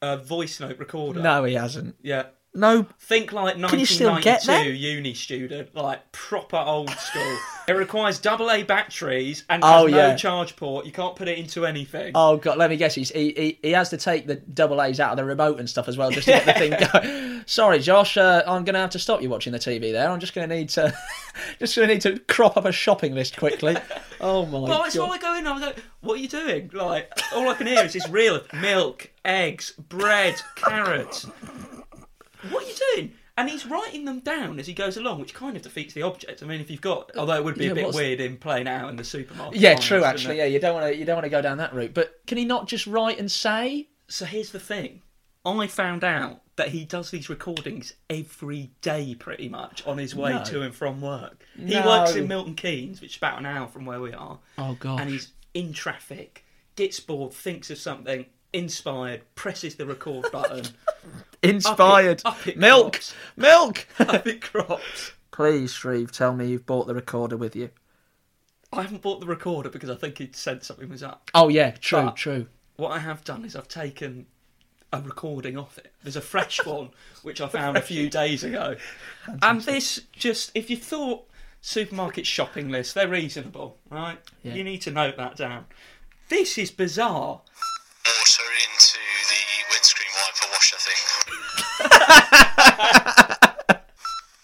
uh, 0.01 0.18
voice 0.18 0.60
note 0.60 0.77
recorder. 0.80 1.21
No, 1.21 1.45
he 1.45 1.54
hasn't. 1.54 1.95
Yeah, 2.01 2.25
No. 2.55 2.85
Think 3.00 3.33
like 3.33 3.55
Can 3.55 3.79
you 3.79 3.85
still 3.85 4.19
get 4.19 4.45
1992 4.45 4.63
them? 4.63 4.75
uni 4.97 5.13
student, 5.15 5.75
like 5.75 6.11
proper 6.11 6.57
old 6.57 6.91
school. 6.91 7.38
it 7.67 7.73
requires 7.73 8.19
double 8.19 8.51
A 8.51 8.61
batteries 8.63 9.44
and 9.50 9.63
Oh, 9.65 9.85
has 9.88 9.91
no 9.91 9.97
yeah. 9.97 10.15
charge 10.15 10.55
port. 10.55 10.85
You 10.85 10.91
can't 10.91 11.15
put 11.15 11.27
it 11.27 11.39
into 11.39 11.65
anything. 11.65 12.11
Oh 12.13 12.38
god, 12.38 12.57
let 12.59 12.69
me 12.69 12.77
guess. 12.77 12.94
He's, 12.94 13.09
he, 13.09 13.31
he 13.35 13.59
he 13.63 13.71
has 13.71 13.89
to 13.89 13.97
take 13.97 14.27
the 14.27 14.35
double 14.35 14.81
A's 14.83 15.00
out 15.00 15.11
of 15.11 15.17
the 15.17 15.25
remote 15.25 15.59
and 15.59 15.67
stuff 15.69 15.88
as 15.88 15.97
well, 15.97 16.11
just 16.11 16.25
to 16.27 16.31
get 16.33 16.45
the 16.45 16.53
thing 16.53 16.89
going. 16.94 17.44
Sorry, 17.47 17.79
Josh. 17.79 18.17
Uh, 18.17 18.44
I'm 18.45 18.63
going 18.63 18.75
to 18.75 18.79
have 18.79 18.91
to 18.91 19.00
stop 19.00 19.21
you 19.23 19.29
watching 19.29 19.51
the 19.51 19.59
TV 19.59 19.91
there. 19.91 20.09
I'm 20.09 20.19
just 20.19 20.35
going 20.35 20.47
to 20.47 20.55
need 20.55 20.69
to, 20.69 20.94
just 21.59 21.75
going 21.75 21.88
to 21.88 21.94
need 21.95 22.01
to 22.01 22.19
crop 22.31 22.55
up 22.55 22.65
a 22.65 22.71
shopping 22.71 23.15
list 23.15 23.35
quickly. 23.38 23.75
Oh 24.21 24.45
my 24.45 24.59
god. 24.59 24.69
well, 24.69 24.83
it's 24.85 24.97
all 24.97 25.11
I 25.11 25.17
go 25.17 25.35
in. 25.35 25.47
I 25.47 25.53
was 25.53 25.61
like, 25.63 25.83
"What 26.01 26.13
are 26.19 26.21
you 26.21 26.27
doing?" 26.29 26.69
Like, 26.71 27.11
all 27.33 27.50
I 27.50 27.55
can 27.55 27.65
hear 27.67 27.83
is 27.83 27.94
this 27.94 28.07
reel 28.09 28.35
of 28.35 28.53
milk, 28.53 29.09
eggs, 29.25 29.71
bread, 29.71 30.39
carrots. 30.55 31.25
What 32.50 32.63
are 32.63 32.68
you 32.68 32.75
doing? 32.95 33.13
And 33.36 33.50
he's 33.50 33.66
writing 33.66 34.06
them 34.06 34.19
down 34.19 34.60
as 34.60 34.68
he 34.68 34.74
goes 34.74 34.95
along, 34.95 35.19
which 35.19 35.34
kind 35.34 35.56
of 35.57 35.63
defeats 35.63 35.94
the 35.95 36.04
object. 36.04 36.44
I 36.44 36.45
mean, 36.45 36.62
if 36.62 36.69
you've 36.69 36.81
got, 36.81 37.10
although 37.18 37.34
it 37.36 37.44
would 37.44 37.56
be 37.57 37.66
Yeah, 37.66 37.72
a 37.72 37.75
bit 37.75 37.86
what's- 37.86 37.98
weird 37.98 38.22
in 38.22 38.38
playing 38.38 38.68
out 38.68 38.90
in 38.90 38.95
the 38.95 39.04
supermarket. 39.04 39.60
Yeah, 39.60 39.72
aisles, 39.72 39.86
true. 39.86 40.04
Actually, 40.04 40.38
yeah, 40.38 40.45
you 40.45 40.60
don't 40.60 40.75
want 40.75 40.86
to 40.94 40.95
you 40.95 41.04
don't 41.06 41.16
want 41.16 41.25
to 41.25 41.30
go 41.30 41.42
down 41.42 41.57
that 41.57 41.74
route. 41.74 41.94
But 41.95 42.19
can 42.28 42.38
he 42.38 42.45
not 42.45 42.68
just 42.68 42.86
write 42.86 43.18
and 43.19 43.31
say? 43.31 43.88
So 44.07 44.25
here's 44.25 44.51
the 44.51 44.60
thing. 44.60 45.01
I 45.45 45.68
found 45.68 46.04
out 46.04 46.42
that 46.56 46.69
he 46.69 46.86
does 46.86 47.10
these 47.12 47.28
recordings 47.30 47.94
every 48.10 48.72
day, 48.81 49.16
pretty 49.16 49.50
much, 49.50 49.86
on 49.88 49.98
his 49.98 50.16
way 50.16 50.31
No. 50.34 50.44
to 50.46 50.62
and 50.62 50.74
from 50.74 51.01
work. 51.01 51.44
He 51.57 51.75
works 51.75 52.16
in 52.16 52.28
Milton 52.28 52.54
Keynes, 52.56 53.01
which 53.01 53.12
is 53.12 53.18
about 53.18 53.39
an 53.39 53.46
hour 53.48 53.68
from 53.68 53.86
where 53.86 54.00
we 54.00 54.13
are, 54.13 54.39
Oh 54.57 54.78
god. 54.80 55.01
and 55.01 55.10
he's 55.10 55.34
in 55.54 55.74
traffic, 55.74 56.46
gets 56.75 57.00
bored, 57.00 57.34
thinks 57.34 57.69
of 57.72 57.78
something, 57.80 58.28
inspired, 58.53 59.21
presses 59.35 59.75
the 59.75 59.85
record 59.85 60.31
button, 60.31 60.65
Inspired. 61.44 62.21
Up 62.25 62.35
it- 62.35 62.41
up 62.41 62.47
it 62.47 62.57
milk. 62.57 62.94
crops. 62.94 63.15
Milk. 63.35 63.88
up 64.00 64.25
it 64.27 64.41
crops. 64.41 65.11
Please, 65.31 65.73
Shreve, 65.73 66.11
tell 66.11 66.33
me 66.33 66.47
you've 66.47 66.65
bought 66.65 66.88
the 66.88 66.94
recorder 66.95 67.35
with 67.35 67.55
you. 67.55 67.69
I 68.71 68.81
haven't 68.83 69.01
bought 69.01 69.19
the 69.19 69.25
recorder 69.27 69.69
because 69.69 69.89
I 69.89 69.95
think 69.95 70.17
he'd 70.19 70.35
said 70.35 70.63
something 70.63 70.89
was 70.89 71.03
up. 71.03 71.29
Oh 71.33 71.50
yeah, 71.50 71.71
true, 71.71 72.03
But- 72.03 72.15
true. 72.15 72.47
What 72.75 72.91
I 72.91 73.00
have 73.00 73.23
done 73.23 73.45
is 73.45 73.55
I've 73.55 73.67
taken 73.67 74.25
a 74.91 75.00
recording 75.01 75.57
of 75.57 75.77
it. 75.77 75.91
There's 76.01 76.15
a 76.15 76.21
fresh 76.21 76.63
one 76.65 76.89
which 77.21 77.39
I 77.41 77.47
found 77.47 77.77
a 77.77 77.81
few 77.81 78.09
days 78.09 78.44
ago. 78.44 78.75
And 79.41 79.61
this 79.61 80.01
just 80.11 80.51
if 80.55 80.69
you 80.69 80.77
thought 80.77 81.25
supermarket 81.61 82.25
shopping 82.25 82.69
lists, 82.69 82.94
they're 82.94 83.07
reasonable, 83.07 83.77
right? 83.89 84.17
Yeah. 84.43 84.53
You 84.55 84.63
need 84.63 84.81
to 84.83 84.91
note 84.91 85.17
that 85.17 85.36
down. 85.36 85.65
This 86.29 86.57
is 86.57 86.72
bizarre. 86.72 87.41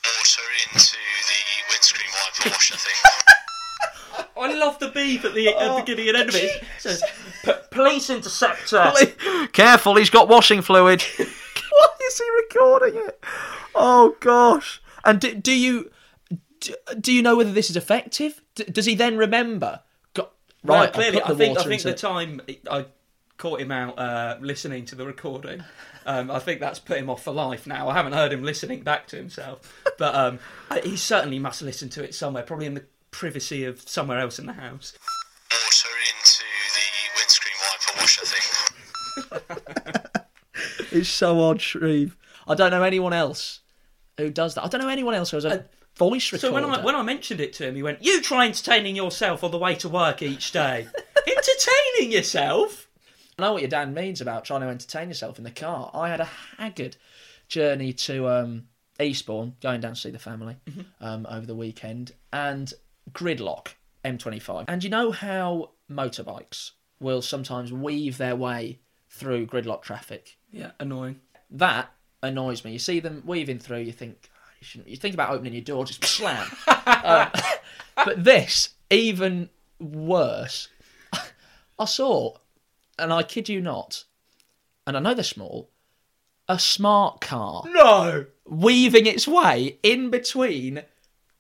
Water 0.06 0.46
into 0.72 0.98
the 1.28 1.40
windscreen 1.70 2.10
wiper 2.14 2.50
washer 2.50 2.76
thing. 2.78 4.26
I 4.38 4.54
love 4.58 4.80
the 4.80 4.90
beep 4.90 5.26
at 5.26 5.34
the, 5.34 5.50
at 5.50 5.76
the 5.76 5.82
beginning 5.82 6.08
and 6.10 6.18
end 6.18 6.30
of 6.30 6.36
it. 6.36 6.44
It 6.62 6.64
says, 6.80 7.04
"P- 7.44 7.52
police 7.72 8.10
interceptor. 8.10 8.92
Careful, 9.52 9.96
he's 9.98 10.10
got 10.10 10.30
washing 10.30 10.62
fluid. 10.62 11.02
Why 11.18 11.88
is 12.08 12.18
he 12.18 12.24
recording 12.38 13.02
it? 13.08 13.24
Oh 13.76 14.16
gosh! 14.22 14.82
And 15.04 15.20
do, 15.20 15.34
do 15.36 15.52
you 15.54 15.92
do, 16.62 16.74
do 17.00 17.12
you 17.14 17.22
know 17.22 17.36
whether 17.36 17.52
this 17.52 17.70
is 17.70 17.76
effective? 17.76 18.42
D- 18.56 18.64
does 18.66 18.86
he 18.86 18.96
then 18.96 19.18
remember? 19.18 19.82
Got, 20.14 20.32
Right, 20.64 20.80
right, 20.80 20.94
clearly, 20.94 21.22
I 21.22 21.34
think 21.34 21.58
I 21.60 21.64
think 21.64 21.82
the 21.84 21.90
into- 21.90 22.02
time 22.02 22.42
I 22.72 22.86
caught 23.38 23.62
him 23.62 23.72
out 23.72 23.98
uh, 24.00 24.38
listening 24.42 24.86
to 24.86 24.96
the 24.96 25.06
recording, 25.06 25.64
um, 26.10 26.32
I 26.32 26.40
think 26.40 26.60
that's 26.60 26.80
put 26.80 26.98
him 26.98 27.08
off 27.08 27.24
for 27.24 27.32
life. 27.32 27.68
Now 27.68 27.88
I 27.88 27.94
haven't 27.94 28.14
heard 28.14 28.34
him 28.34 28.44
listening 28.44 28.82
back 28.82 29.06
to 29.08 29.16
himself, 29.16 29.72
but 30.00 30.16
um, 30.16 30.40
he 30.84 30.98
certainly 30.98 31.38
must 31.38 31.62
listen 31.62 31.88
to 31.90 32.04
it 32.04 32.16
somewhere, 32.16 32.42
probably 32.42 32.66
in 32.66 32.74
the 32.74 32.86
privacy 33.12 33.64
of 33.64 33.88
somewhere 33.88 34.20
else 34.20 34.40
in 34.40 34.48
the 34.48 34.54
house. 34.54 34.98
Water 35.52 35.90
into 36.10 36.44
the 36.74 36.88
windscreen 37.16 37.54
wiper 37.62 38.00
washer 38.02 38.26
thing. 38.26 40.16
It's 40.92 41.08
so 41.08 41.40
odd, 41.40 41.62
Shreve. 41.62 42.18
I 42.48 42.56
don't 42.56 42.72
know 42.72 42.84
anyone 42.84 43.14
else 43.14 43.60
who 44.18 44.32
does 44.32 44.56
that. 44.56 44.66
I 44.66 44.68
don't 44.68 44.82
know 44.82 44.90
anyone 44.90 45.14
else 45.14 45.30
who 45.30 45.38
has 45.38 45.46
a 45.46 45.66
voice 45.96 46.34
recorder. 46.34 46.48
So 46.48 46.54
when 46.54 46.66
I 46.66 46.84
when 46.84 46.96
I 46.96 47.04
mentioned 47.04 47.40
it 47.40 47.54
to 47.54 47.68
him, 47.68 47.76
he 47.76 47.84
went, 47.84 48.04
"You 48.04 48.22
try 48.22 48.48
entertaining 48.48 48.96
yourself 48.96 49.44
on 49.44 49.52
the 49.52 49.60
way 49.60 49.76
to 49.76 49.88
work 49.88 50.24
each 50.24 50.52
day. 50.52 50.88
entertaining 51.28 52.12
yourself." 52.12 52.89
I 53.40 53.42
know 53.42 53.54
what 53.54 53.62
your 53.62 53.70
dad 53.70 53.94
means 53.96 54.20
about 54.20 54.44
trying 54.44 54.60
to 54.62 54.68
entertain 54.68 55.08
yourself 55.08 55.38
in 55.38 55.46
the 55.46 55.52
car. 55.52 55.90
I 55.94 56.10
had 56.10 56.20
a 56.20 56.28
haggard 56.58 56.98
journey 57.48 57.94
to 57.94 58.28
um, 58.28 58.68
Eastbourne, 59.00 59.56
going 59.62 59.80
down 59.80 59.94
to 59.94 60.00
see 60.00 60.10
the 60.10 60.20
family 60.20 60.58
um, 61.00 61.26
over 61.30 61.46
the 61.46 61.56
weekend, 61.56 62.12
and 62.34 62.74
gridlock 63.14 63.70
M25. 64.04 64.66
And 64.68 64.84
you 64.84 64.90
know 64.90 65.12
how 65.12 65.70
motorbikes 65.90 66.72
will 67.00 67.22
sometimes 67.22 67.72
weave 67.72 68.18
their 68.18 68.36
way 68.36 68.80
through 69.10 69.48
gridlock 69.48 69.84
traffic? 69.84 70.38
Yeah, 70.52 70.72
annoying. 70.78 71.22
That 71.50 71.94
annoys 72.22 72.66
me. 72.66 72.74
You 72.74 72.80
see 72.80 73.00
them 73.00 73.24
weaving 73.26 73.60
through, 73.60 73.80
you 73.80 73.94
think. 73.94 74.30
"Oh, 74.36 74.52
You, 74.60 74.66
shouldn't. 74.66 74.90
you 74.90 74.98
think 74.98 75.14
about 75.14 75.30
opening 75.32 75.54
your 75.54 75.62
door, 75.62 75.86
just 75.86 76.04
slam. 76.04 76.46
Um, 77.02 77.30
but 77.96 78.22
this 78.26 78.72
even 78.90 79.50
worse. 79.80 80.68
I 81.80 81.86
saw, 81.86 82.36
and 83.00 83.12
I 83.14 83.24
kid 83.24 83.50
you 83.50 83.62
not, 83.62 84.04
and 84.86 84.96
I 84.98 85.00
know 85.00 85.14
they're 85.14 85.24
small, 85.24 85.70
a 86.48 86.60
smart 86.60 87.22
car 87.22 87.64
No. 87.68 88.26
weaving 88.46 89.06
its 89.06 89.28
way 89.28 89.78
in 89.84 90.10
between. 90.10 90.84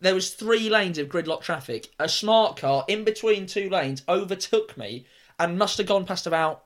There 0.01 0.13
was 0.15 0.33
three 0.33 0.69
lanes 0.69 0.97
of 0.97 1.09
gridlock 1.09 1.41
traffic. 1.41 1.91
A 1.99 2.07
smart 2.07 2.55
car 2.57 2.85
in 2.87 3.03
between 3.03 3.45
two 3.47 3.69
lanes 3.69 4.01
overtook 4.07 4.77
me 4.77 5.05
and 5.37 5.57
must 5.57 5.77
have 5.77 5.87
gone 5.87 6.05
past 6.05 6.25
about 6.25 6.63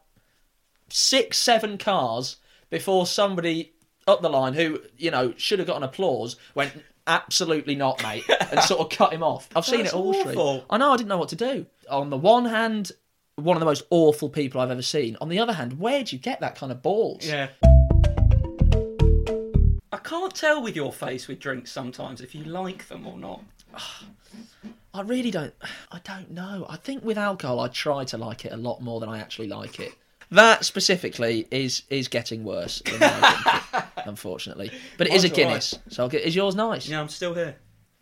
six, 0.89 1.37
seven 1.39 1.77
cars 1.77 2.37
before 2.69 3.05
somebody 3.07 3.73
up 4.07 4.21
the 4.21 4.29
line 4.29 4.53
who 4.53 4.81
you 4.97 5.09
know 5.09 5.33
should 5.37 5.59
have 5.59 5.67
gotten 5.67 5.83
applause 5.83 6.35
went 6.53 6.73
absolutely 7.07 7.75
not, 7.75 8.01
mate, 8.03 8.23
and 8.51 8.59
sort 8.61 8.81
of 8.81 8.89
cut 8.89 9.13
him 9.13 9.23
off. 9.23 9.49
I've 9.55 9.65
seen 9.65 9.79
That's 9.83 9.93
it 9.93 9.97
all. 9.97 10.15
Awful. 10.15 10.65
I 10.69 10.77
know. 10.77 10.91
I 10.91 10.97
didn't 10.97 11.09
know 11.09 11.17
what 11.17 11.29
to 11.29 11.35
do. 11.35 11.65
On 11.89 12.09
the 12.09 12.17
one 12.17 12.45
hand, 12.45 12.91
one 13.35 13.57
of 13.57 13.59
the 13.59 13.65
most 13.65 13.83
awful 13.89 14.29
people 14.29 14.61
I've 14.61 14.71
ever 14.71 14.81
seen. 14.81 15.17
On 15.19 15.29
the 15.29 15.39
other 15.39 15.53
hand, 15.53 15.79
where 15.79 16.03
do 16.03 16.15
you 16.15 16.21
get 16.21 16.39
that 16.41 16.55
kind 16.55 16.71
of 16.71 16.81
balls? 16.81 17.25
Yeah. 17.25 17.49
I 19.91 19.97
can't 19.97 20.33
tell 20.33 20.61
with 20.61 20.75
your 20.75 20.93
face 20.93 21.27
with 21.27 21.39
drinks 21.39 21.71
sometimes 21.71 22.21
if 22.21 22.35
you 22.35 22.43
like 22.43 22.87
them 22.87 23.07
or 23.07 23.17
not. 23.17 23.43
I 24.93 25.01
really 25.01 25.31
don't. 25.31 25.53
I 25.91 25.99
don't 26.03 26.31
know. 26.31 26.65
I 26.69 26.77
think 26.77 27.03
with 27.03 27.17
alcohol, 27.17 27.59
I 27.59 27.67
try 27.69 28.03
to 28.05 28.17
like 28.17 28.45
it 28.45 28.51
a 28.51 28.57
lot 28.57 28.81
more 28.81 28.99
than 28.99 29.09
I 29.09 29.19
actually 29.19 29.47
like 29.47 29.79
it. 29.79 29.93
That 30.31 30.65
specifically 30.65 31.47
is 31.51 31.83
is 31.89 32.07
getting 32.07 32.43
worse, 32.43 32.81
opinion, 32.81 33.23
unfortunately. 34.05 34.71
But 34.97 35.07
it 35.07 35.13
is 35.13 35.25
a 35.25 35.27
Mine's 35.27 35.37
all 35.37 35.43
right. 35.43 35.49
Guinness, 35.49 35.79
so 35.89 36.03
I'll 36.03 36.09
get. 36.09 36.23
Is 36.23 36.35
yours 36.35 36.55
nice? 36.55 36.87
Yeah, 36.87 37.01
I'm 37.01 37.09
still 37.09 37.35
here. 37.35 37.57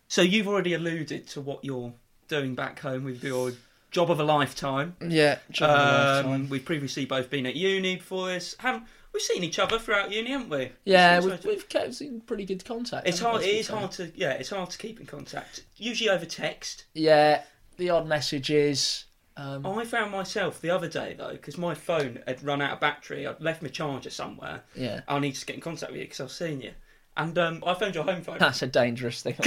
So 0.08 0.22
you've 0.22 0.48
already 0.48 0.72
alluded 0.72 1.26
to 1.28 1.42
what 1.42 1.62
you're 1.62 1.92
doing 2.28 2.54
back 2.54 2.80
home 2.80 3.04
with 3.04 3.22
your 3.22 3.52
job 3.92 4.10
of 4.10 4.18
a 4.18 4.24
lifetime. 4.24 4.96
Yeah. 5.00 5.38
job 5.50 5.70
of 5.70 5.76
a 5.76 5.82
lifetime. 6.16 6.32
Um, 6.32 6.48
we've 6.48 6.64
previously 6.64 7.04
both 7.04 7.30
been 7.30 7.46
at 7.46 7.54
uni 7.54 7.96
before 7.96 8.28
this. 8.28 8.56
Haven't 8.58 8.84
we've 9.12 9.22
seen 9.22 9.44
each 9.44 9.58
other 9.58 9.78
throughout 9.78 10.10
uni, 10.10 10.30
haven't 10.30 10.48
we? 10.50 10.72
yeah, 10.84 11.20
We've 11.20 11.30
we've, 11.30 11.44
we've 11.44 11.68
kept 11.68 12.00
in 12.00 12.20
pretty 12.22 12.44
good 12.46 12.64
contact. 12.64 13.06
It's 13.06 13.20
hard. 13.20 13.42
It 13.42 13.54
is 13.54 13.68
hard 13.68 13.92
to 13.92 14.10
yeah. 14.16 14.32
It's 14.32 14.50
hard 14.50 14.70
to 14.70 14.78
keep 14.78 14.98
in 14.98 15.06
contact. 15.06 15.62
Usually 15.76 16.10
over 16.10 16.24
text. 16.24 16.86
Yeah, 16.94 17.42
the 17.76 17.90
odd 17.90 18.08
messages. 18.08 19.04
Um, 19.34 19.64
I 19.64 19.84
found 19.86 20.12
myself 20.12 20.60
the 20.60 20.68
other 20.68 20.88
day 20.88 21.14
though 21.16 21.32
because 21.32 21.56
my 21.56 21.74
phone 21.74 22.18
had 22.26 22.42
run 22.44 22.60
out 22.60 22.72
of 22.74 22.80
battery. 22.80 23.26
I'd 23.26 23.40
left 23.40 23.62
my 23.62 23.68
charger 23.68 24.10
somewhere. 24.10 24.62
yeah, 24.74 25.00
I 25.08 25.18
need 25.20 25.34
to 25.36 25.46
get 25.46 25.54
in 25.56 25.62
contact 25.62 25.92
with 25.92 26.00
you 26.00 26.06
because 26.06 26.20
I've 26.20 26.30
seen 26.32 26.60
you, 26.60 26.72
and 27.16 27.36
um, 27.38 27.62
I 27.66 27.74
found 27.74 27.94
your 27.94 28.04
home 28.04 28.22
phone. 28.22 28.38
that's 28.38 28.62
a 28.62 28.66
dangerous 28.66 29.22
thing. 29.22 29.34
a 29.38 29.42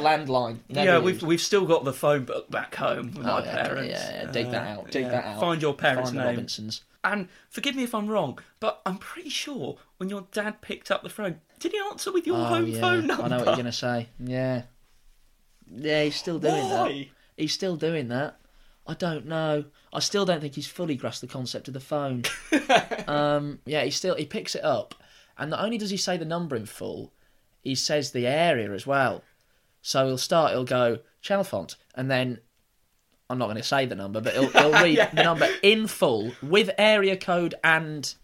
landline. 0.00 0.58
Never 0.68 0.86
yeah, 0.86 0.94
used. 0.94 1.04
we've 1.04 1.22
we've 1.22 1.40
still 1.40 1.66
got 1.66 1.84
the 1.84 1.92
phone 1.92 2.24
book 2.24 2.50
back 2.50 2.74
home 2.74 3.12
with 3.14 3.26
Oh, 3.26 3.40
my 3.40 3.44
yeah, 3.44 3.62
parents. 3.66 3.90
Yeah, 3.90 4.22
yeah, 4.24 4.30
dig 4.30 4.50
that 4.50 4.66
Uh, 4.66 4.80
out. 4.80 4.90
Dig 4.90 5.02
yeah. 5.04 5.08
that 5.10 5.24
out. 5.24 5.40
Find 5.40 5.62
your 5.62 5.74
parents' 5.74 6.10
Find 6.10 6.18
name. 6.18 6.26
Robinsons. 6.28 6.82
And 7.04 7.28
forgive 7.50 7.74
me 7.74 7.82
if 7.82 7.94
I'm 7.94 8.06
wrong, 8.08 8.38
but 8.60 8.80
I'm 8.86 8.96
pretty 8.98 9.30
sure 9.30 9.76
when 9.96 10.08
your 10.08 10.26
dad 10.30 10.60
picked 10.60 10.90
up 10.90 11.02
the 11.02 11.08
phone, 11.08 11.40
did 11.58 11.72
he 11.72 11.78
answer 11.90 12.12
with 12.12 12.26
your 12.28 12.36
Oh, 12.36 12.44
home 12.44 12.66
yeah. 12.68 12.80
phone 12.80 13.06
number? 13.08 13.24
I 13.24 13.28
know 13.28 13.38
what 13.38 13.46
you're 13.46 13.56
gonna 13.56 13.72
say. 13.72 14.08
Yeah. 14.20 14.62
Yeah, 15.74 16.04
he's 16.04 16.16
still 16.16 16.38
doing 16.38 16.68
that. 16.68 17.06
He's 17.36 17.52
still 17.52 17.76
doing 17.76 18.08
that. 18.08 18.38
I 18.86 18.94
don't 18.94 19.26
know. 19.26 19.64
I 19.92 20.00
still 20.00 20.24
don't 20.24 20.40
think 20.40 20.54
he's 20.54 20.66
fully 20.66 20.96
grasped 20.96 21.20
the 21.22 21.26
concept 21.28 21.68
of 21.68 21.74
the 21.74 21.80
phone. 21.80 22.22
um, 23.08 23.60
yeah, 23.64 23.82
he 23.84 23.90
still 23.90 24.14
he 24.16 24.26
picks 24.26 24.54
it 24.54 24.64
up, 24.64 24.94
and 25.42 25.50
not 25.50 25.64
only 25.64 25.76
does 25.78 25.90
he 25.90 25.96
say 25.96 26.16
the 26.16 26.24
number 26.24 26.56
in 26.56 26.66
full, 26.66 27.12
he 27.60 27.74
says 27.74 28.12
the 28.12 28.26
area 28.26 28.72
as 28.72 28.86
well. 28.86 29.22
So 29.82 30.06
he'll 30.06 30.18
start. 30.18 30.52
He'll 30.52 30.64
go 30.64 31.00
Chalfont, 31.22 31.76
and 31.94 32.10
then 32.10 32.38
I'm 33.28 33.38
not 33.38 33.46
going 33.46 33.56
to 33.56 33.62
say 33.62 33.86
the 33.86 33.94
number, 33.96 34.20
but 34.20 34.34
he'll, 34.34 34.48
he'll 34.50 34.72
read 34.82 34.96
Yeah. 34.96 35.10
the 35.10 35.22
number 35.24 35.48
in 35.62 35.86
full 35.86 36.32
with 36.42 36.70
area 36.78 37.16
code 37.16 37.54
and 37.64 38.14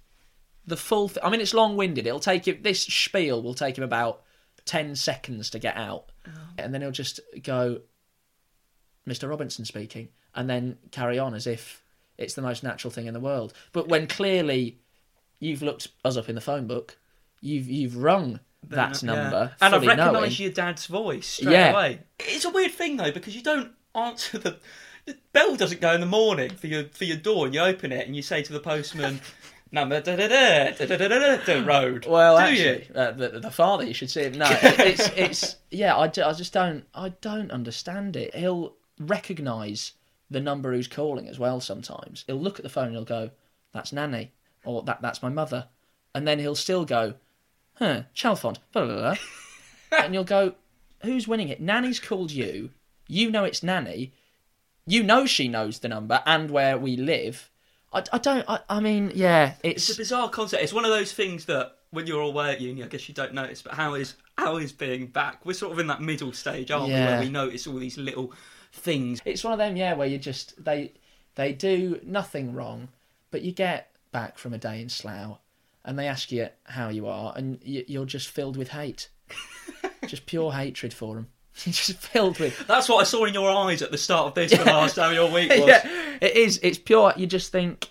the 0.66 0.76
full. 0.76 1.08
Th- 1.08 1.18
I 1.24 1.30
mean, 1.30 1.40
it's 1.40 1.54
long-winded. 1.54 2.06
It'll 2.06 2.20
take 2.20 2.46
him. 2.46 2.58
This 2.62 2.82
spiel 2.82 3.42
will 3.42 3.54
take 3.54 3.76
him 3.76 3.84
about 3.84 4.22
ten 4.64 4.94
seconds 4.94 5.50
to 5.50 5.58
get 5.58 5.76
out, 5.76 6.12
oh. 6.26 6.30
and 6.58 6.72
then 6.72 6.82
he'll 6.82 6.90
just 6.90 7.20
go, 7.42 7.80
"Mr. 9.08 9.28
Robinson 9.28 9.64
speaking," 9.64 10.08
and 10.34 10.48
then 10.48 10.78
carry 10.90 11.18
on 11.18 11.34
as 11.34 11.46
if 11.46 11.82
it's 12.18 12.34
the 12.34 12.42
most 12.42 12.62
natural 12.62 12.90
thing 12.90 13.06
in 13.06 13.14
the 13.14 13.20
world. 13.20 13.52
But 13.72 13.88
when 13.88 14.06
clearly 14.06 14.78
you've 15.40 15.62
looked 15.62 15.88
us 16.04 16.16
up 16.16 16.28
in 16.28 16.34
the 16.34 16.40
phone 16.40 16.66
book, 16.66 16.98
you've 17.40 17.68
you've 17.68 17.96
rung 17.96 18.40
that 18.68 19.02
yeah. 19.02 19.14
number, 19.14 19.52
and 19.60 19.74
I 19.74 19.78
recognise 19.78 20.40
your 20.40 20.50
dad's 20.50 20.86
voice 20.86 21.26
straight 21.26 21.52
yeah. 21.52 21.72
away. 21.72 22.00
It's 22.18 22.44
a 22.44 22.50
weird 22.50 22.72
thing 22.72 22.96
though 22.96 23.12
because 23.12 23.34
you 23.34 23.42
don't 23.42 23.72
answer 23.94 24.38
the, 24.38 24.56
bell 25.32 25.56
doesn't 25.56 25.80
go 25.80 25.92
in 25.92 26.00
the 26.00 26.06
morning 26.06 26.50
for 26.50 26.66
your 26.66 26.84
for 26.84 27.04
your 27.04 27.16
door, 27.16 27.46
and 27.46 27.54
you 27.54 27.60
open 27.60 27.92
it 27.92 28.06
and 28.06 28.16
you 28.16 28.22
say 28.22 28.42
to 28.42 28.52
the 28.52 28.60
postman. 28.60 29.20
number 29.70 30.00
da 30.00 30.16
da 30.16 30.28
da 30.28 30.70
da 30.72 30.96
da 30.96 31.08
da 31.08 31.36
da 31.36 31.66
road. 31.66 32.06
Well, 32.06 32.36
do 32.38 32.42
actually, 32.42 32.86
you? 32.88 32.94
Uh, 32.94 33.10
the, 33.10 33.28
the 33.40 33.50
father, 33.50 33.84
you 33.84 33.92
should 33.92 34.10
see 34.10 34.22
him. 34.22 34.38
No, 34.38 34.46
it's 34.50 35.08
it's 35.10 35.56
yeah. 35.70 35.94
I, 35.94 36.04
I 36.04 36.32
just 36.32 36.52
don't 36.52 36.84
I 36.94 37.10
don't 37.20 37.50
understand 37.50 38.16
it. 38.16 38.34
He'll 38.34 38.76
recognise 38.98 39.92
the 40.30 40.40
number 40.40 40.72
who's 40.72 40.88
calling 40.88 41.28
as 41.28 41.38
well. 41.38 41.60
Sometimes 41.60 42.24
he'll 42.26 42.36
look 42.36 42.58
at 42.58 42.62
the 42.62 42.70
phone 42.70 42.86
and 42.86 42.94
he'll 42.94 43.04
go, 43.04 43.30
"That's 43.72 43.92
nanny," 43.92 44.32
or 44.64 44.82
"That 44.82 45.02
that's 45.02 45.22
my 45.22 45.28
mother," 45.28 45.68
and 46.14 46.26
then 46.26 46.38
he'll 46.38 46.54
still 46.54 46.84
go, 46.84 47.14
"Huh, 47.78 48.02
Chalfont," 48.14 48.58
blah, 48.72 48.84
blah, 48.84 48.94
blah. 48.96 49.16
and 49.98 50.14
you'll 50.14 50.24
go, 50.24 50.54
"Who's 51.02 51.28
winning 51.28 51.48
it? 51.48 51.60
Nanny's 51.60 52.00
called 52.00 52.30
you. 52.30 52.70
You 53.06 53.30
know 53.30 53.44
it's 53.44 53.62
Nanny. 53.62 54.12
You 54.86 55.02
know 55.02 55.26
she 55.26 55.48
knows 55.48 55.78
the 55.80 55.88
number 55.88 56.22
and 56.26 56.50
where 56.50 56.76
we 56.78 56.96
live." 56.96 57.50
I, 57.92 58.02
I 58.12 58.18
don't. 58.18 58.44
I, 58.48 58.60
I 58.68 58.80
mean, 58.80 59.12
yeah, 59.14 59.54
It's 59.62 59.88
a 59.90 59.96
bizarre 59.96 60.28
concept. 60.28 60.62
It's 60.62 60.72
one 60.74 60.84
of 60.84 60.90
those 60.90 61.12
things 61.12 61.46
that 61.46 61.72
when 61.90 62.06
you're 62.06 62.20
away 62.20 62.52
at 62.52 62.60
uni, 62.60 62.84
I 62.84 62.86
guess 62.86 63.08
you 63.08 63.14
don't 63.14 63.32
notice. 63.32 63.62
But 63.62 63.74
how 63.74 63.94
is 63.94 64.14
how 64.36 64.56
is 64.58 64.72
being 64.72 65.06
back? 65.06 65.44
We're 65.46 65.54
sort 65.54 65.72
of 65.72 65.78
in 65.78 65.86
that 65.86 66.02
middle 66.02 66.32
stage, 66.32 66.70
aren't 66.70 66.88
we, 66.88 66.92
Yeah. 66.92 67.12
where 67.12 67.20
we 67.20 67.30
notice 67.30 67.66
all 67.66 67.76
these 67.78 67.96
little 67.96 68.32
things. 68.72 69.20
It's 69.24 69.42
one 69.42 69.54
of 69.54 69.58
them, 69.58 69.76
yeah, 69.76 69.94
where 69.94 70.06
you 70.06 70.18
just 70.18 70.62
they 70.62 70.92
they 71.36 71.54
do 71.54 71.98
nothing 72.04 72.52
wrong, 72.54 72.88
but 73.30 73.40
you 73.42 73.52
get 73.52 73.90
back 74.12 74.36
from 74.36 74.52
a 74.52 74.58
day 74.58 74.82
in 74.82 74.88
Slough, 74.90 75.38
and 75.88 75.98
they 75.98 76.06
ask 76.06 76.30
you 76.30 76.48
how 76.64 76.90
you 76.90 77.06
are, 77.06 77.32
and 77.34 77.58
you, 77.64 77.82
you're 77.88 78.04
just 78.04 78.28
filled 78.28 78.58
with 78.58 78.68
hate, 78.68 79.08
just 80.06 80.26
pure 80.26 80.52
hatred 80.52 80.92
for 80.92 81.14
them. 81.14 81.28
Just 81.64 81.94
filled 81.94 82.38
with. 82.38 82.68
That's 82.68 82.88
what 82.88 82.98
I 83.00 83.02
saw 83.02 83.24
in 83.24 83.34
your 83.34 83.50
eyes 83.50 83.82
at 83.82 83.90
the 83.90 83.98
start 83.98 84.28
of 84.28 84.34
this 84.34 84.56
when 84.56 84.68
I 84.68 84.84
asked 84.84 84.94
how 84.94 85.10
your 85.10 85.28
week 85.28 85.50
was. 85.50 85.66
yeah, 85.66 85.88
it 86.20 86.36
is. 86.36 86.60
It's 86.62 86.78
pure. 86.78 87.12
You 87.16 87.26
just 87.26 87.50
think, 87.50 87.90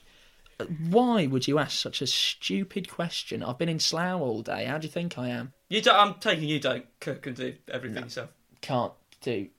why 0.90 1.28
would 1.28 1.50
you 1.50 1.60
ask 1.60 1.78
such 1.78 2.02
a 2.02 2.08
stupid 2.08 2.88
question? 2.88 3.44
I've 3.44 3.58
been 3.58 3.68
in 3.68 3.80
Slough 3.80 4.22
all 4.22 4.42
day. 4.42 4.64
How 4.64 4.78
do 4.78 4.88
you 4.88 4.92
think 4.92 5.18
I 5.18 5.28
am? 5.28 5.52
You 5.68 5.82
don't, 5.82 5.98
I'm 5.98 6.14
taking 6.22 6.48
you 6.48 6.62
don't 6.62 6.86
cook 7.02 7.28
and 7.28 7.36
do 7.36 7.56
everything 7.68 8.04
yourself. 8.04 8.30
Can't 8.62 8.94
do 9.20 9.50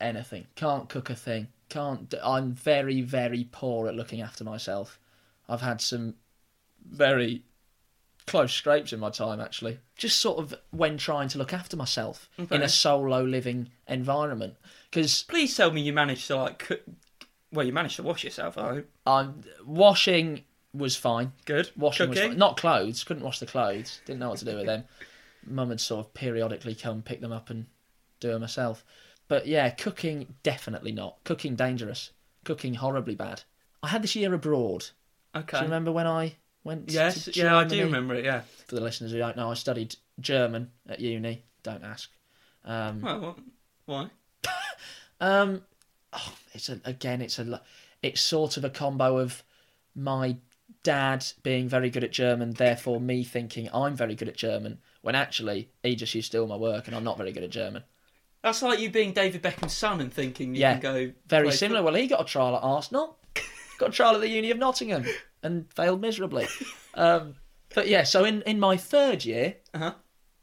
anything. 0.00 0.46
Can't 0.54 0.88
cook 0.88 1.10
a 1.10 1.16
thing. 1.16 1.48
Can't. 1.68 2.08
Do, 2.08 2.18
I'm 2.22 2.52
very, 2.52 3.00
very 3.00 3.48
poor 3.50 3.88
at 3.88 3.96
looking 3.96 4.20
after 4.20 4.44
myself. 4.44 5.00
I've 5.48 5.62
had 5.62 5.80
some 5.80 6.14
very 6.88 7.42
close 8.26 8.52
scrapes 8.52 8.92
in 8.92 9.00
my 9.00 9.10
time, 9.10 9.40
actually. 9.40 9.78
Just 9.96 10.18
sort 10.18 10.38
of 10.38 10.54
when 10.70 10.96
trying 10.98 11.28
to 11.28 11.38
look 11.38 11.52
after 11.52 11.76
myself 11.76 12.28
in 12.50 12.62
a 12.62 12.68
solo 12.68 13.22
living 13.22 13.70
environment. 13.88 14.54
Because 14.90 15.22
Please 15.24 15.56
tell 15.56 15.70
me 15.70 15.80
you 15.80 15.92
managed 15.92 16.26
to 16.28 16.36
like 16.36 16.58
cook. 16.58 16.82
Well, 17.52 17.64
you 17.66 17.72
managed 17.72 17.96
to 17.96 18.02
wash 18.02 18.24
yourself. 18.24 18.58
I 18.58 18.74
hope. 18.74 18.90
I'm 19.06 19.42
washing 19.64 20.44
was 20.74 20.96
fine. 20.96 21.32
Good. 21.44 21.70
Washing 21.76 22.08
was 22.08 22.18
Cooking? 22.18 22.32
fine. 22.32 22.38
Not 22.38 22.56
clothes. 22.56 23.04
Couldn't 23.04 23.22
wash 23.22 23.38
the 23.38 23.46
clothes. 23.46 24.00
Didn't 24.04 24.20
know 24.20 24.30
what 24.30 24.38
to 24.40 24.44
do 24.44 24.56
with 24.56 24.66
them. 24.66 24.84
Mum 25.46 25.68
would 25.68 25.80
sort 25.80 26.06
of 26.06 26.14
periodically 26.14 26.74
come 26.74 27.02
pick 27.02 27.20
them 27.20 27.32
up 27.32 27.50
and 27.50 27.66
do 28.20 28.28
them 28.32 28.42
herself. 28.42 28.84
But 29.28 29.46
yeah, 29.46 29.70
cooking 29.70 30.34
definitely 30.42 30.92
not. 30.92 31.22
Cooking 31.24 31.54
dangerous. 31.54 32.10
Cooking 32.44 32.74
horribly 32.74 33.14
bad. 33.14 33.42
I 33.82 33.88
had 33.88 34.02
this 34.02 34.16
year 34.16 34.34
abroad. 34.34 34.86
Okay. 35.34 35.58
Do 35.58 35.64
you 35.64 35.64
remember 35.64 35.92
when 35.92 36.06
I 36.06 36.36
went? 36.66 36.90
Yes. 36.90 37.28
Yeah, 37.34 37.56
I 37.56 37.64
do 37.64 37.82
remember 37.84 38.14
it. 38.14 38.24
Yeah. 38.24 38.42
For 38.66 38.74
the 38.74 38.80
listeners 38.82 39.12
who 39.12 39.18
don't 39.18 39.36
know, 39.36 39.50
I 39.50 39.54
studied 39.54 39.96
German 40.20 40.70
at 40.88 41.00
uni. 41.00 41.44
Don't 41.62 41.82
ask. 41.84 42.10
Um, 42.64 43.00
Well, 43.00 43.20
what? 43.20 43.38
why? 43.86 44.10
Um, 45.18 45.62
oh, 46.12 46.34
it's 46.52 46.68
a, 46.68 46.78
again, 46.84 47.22
it's 47.22 47.38
a, 47.38 47.62
it's 48.02 48.20
sort 48.20 48.58
of 48.58 48.64
a 48.66 48.70
combo 48.70 49.16
of 49.16 49.42
my 49.94 50.36
dad 50.82 51.24
being 51.42 51.68
very 51.70 51.88
good 51.88 52.04
at 52.04 52.12
German, 52.12 52.50
therefore 52.50 53.00
me 53.00 53.24
thinking 53.24 53.68
I'm 53.72 53.96
very 53.96 54.14
good 54.14 54.28
at 54.28 54.36
German, 54.36 54.78
when 55.00 55.14
actually 55.14 55.70
he 55.82 55.96
just 55.96 56.14
used 56.14 56.30
to 56.32 56.36
steal 56.36 56.46
my 56.46 56.56
work 56.56 56.86
and 56.86 56.94
I'm 56.94 57.02
not 57.02 57.16
very 57.16 57.32
good 57.32 57.44
at 57.44 57.50
German. 57.50 57.82
That's 58.42 58.62
like 58.62 58.78
you 58.78 58.90
being 58.90 59.12
David 59.12 59.40
Beckham's 59.42 59.72
son 59.72 60.00
and 60.00 60.12
thinking 60.12 60.54
you 60.54 60.60
Yeah, 60.60 60.78
can 60.78 60.82
go 60.82 61.12
Very 61.28 61.50
similar. 61.50 61.82
Well, 61.82 61.94
he 61.94 62.06
got 62.06 62.20
a 62.20 62.24
trial 62.24 62.54
at 62.54 62.62
Arsenal, 62.62 63.18
got 63.78 63.88
a 63.88 63.92
trial 63.92 64.14
at 64.16 64.20
the 64.20 64.28
Uni 64.28 64.50
of 64.50 64.58
Nottingham, 64.58 65.04
and 65.42 65.72
failed 65.72 66.00
miserably. 66.00 66.46
Um, 66.94 67.34
but 67.74 67.88
yeah, 67.88 68.04
so 68.04 68.24
in 68.24 68.42
in 68.42 68.58
my 68.60 68.76
third 68.76 69.24
year, 69.24 69.56
Uh-huh. 69.74 69.94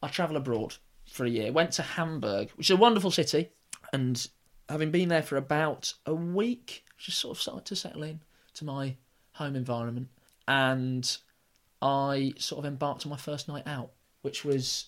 I 0.01 0.07
travel 0.09 0.37
abroad 0.37 0.75
for 1.09 1.25
a 1.25 1.29
year. 1.29 1.51
Went 1.51 1.71
to 1.73 1.81
Hamburg, 1.81 2.51
which 2.55 2.67
is 2.69 2.75
a 2.75 2.77
wonderful 2.77 3.11
city, 3.11 3.49
and 3.91 4.27
having 4.69 4.91
been 4.91 5.09
there 5.09 5.23
for 5.23 5.37
about 5.37 5.93
a 6.05 6.13
week, 6.13 6.83
just 6.97 7.19
sort 7.19 7.35
of 7.37 7.41
started 7.41 7.65
to 7.65 7.75
settle 7.75 8.03
in 8.03 8.21
to 8.55 8.65
my 8.65 8.95
home 9.33 9.55
environment, 9.55 10.09
and 10.47 11.17
I 11.81 12.33
sort 12.37 12.59
of 12.59 12.65
embarked 12.65 13.05
on 13.05 13.09
my 13.09 13.17
first 13.17 13.47
night 13.47 13.63
out, 13.67 13.91
which 14.21 14.45
was 14.45 14.85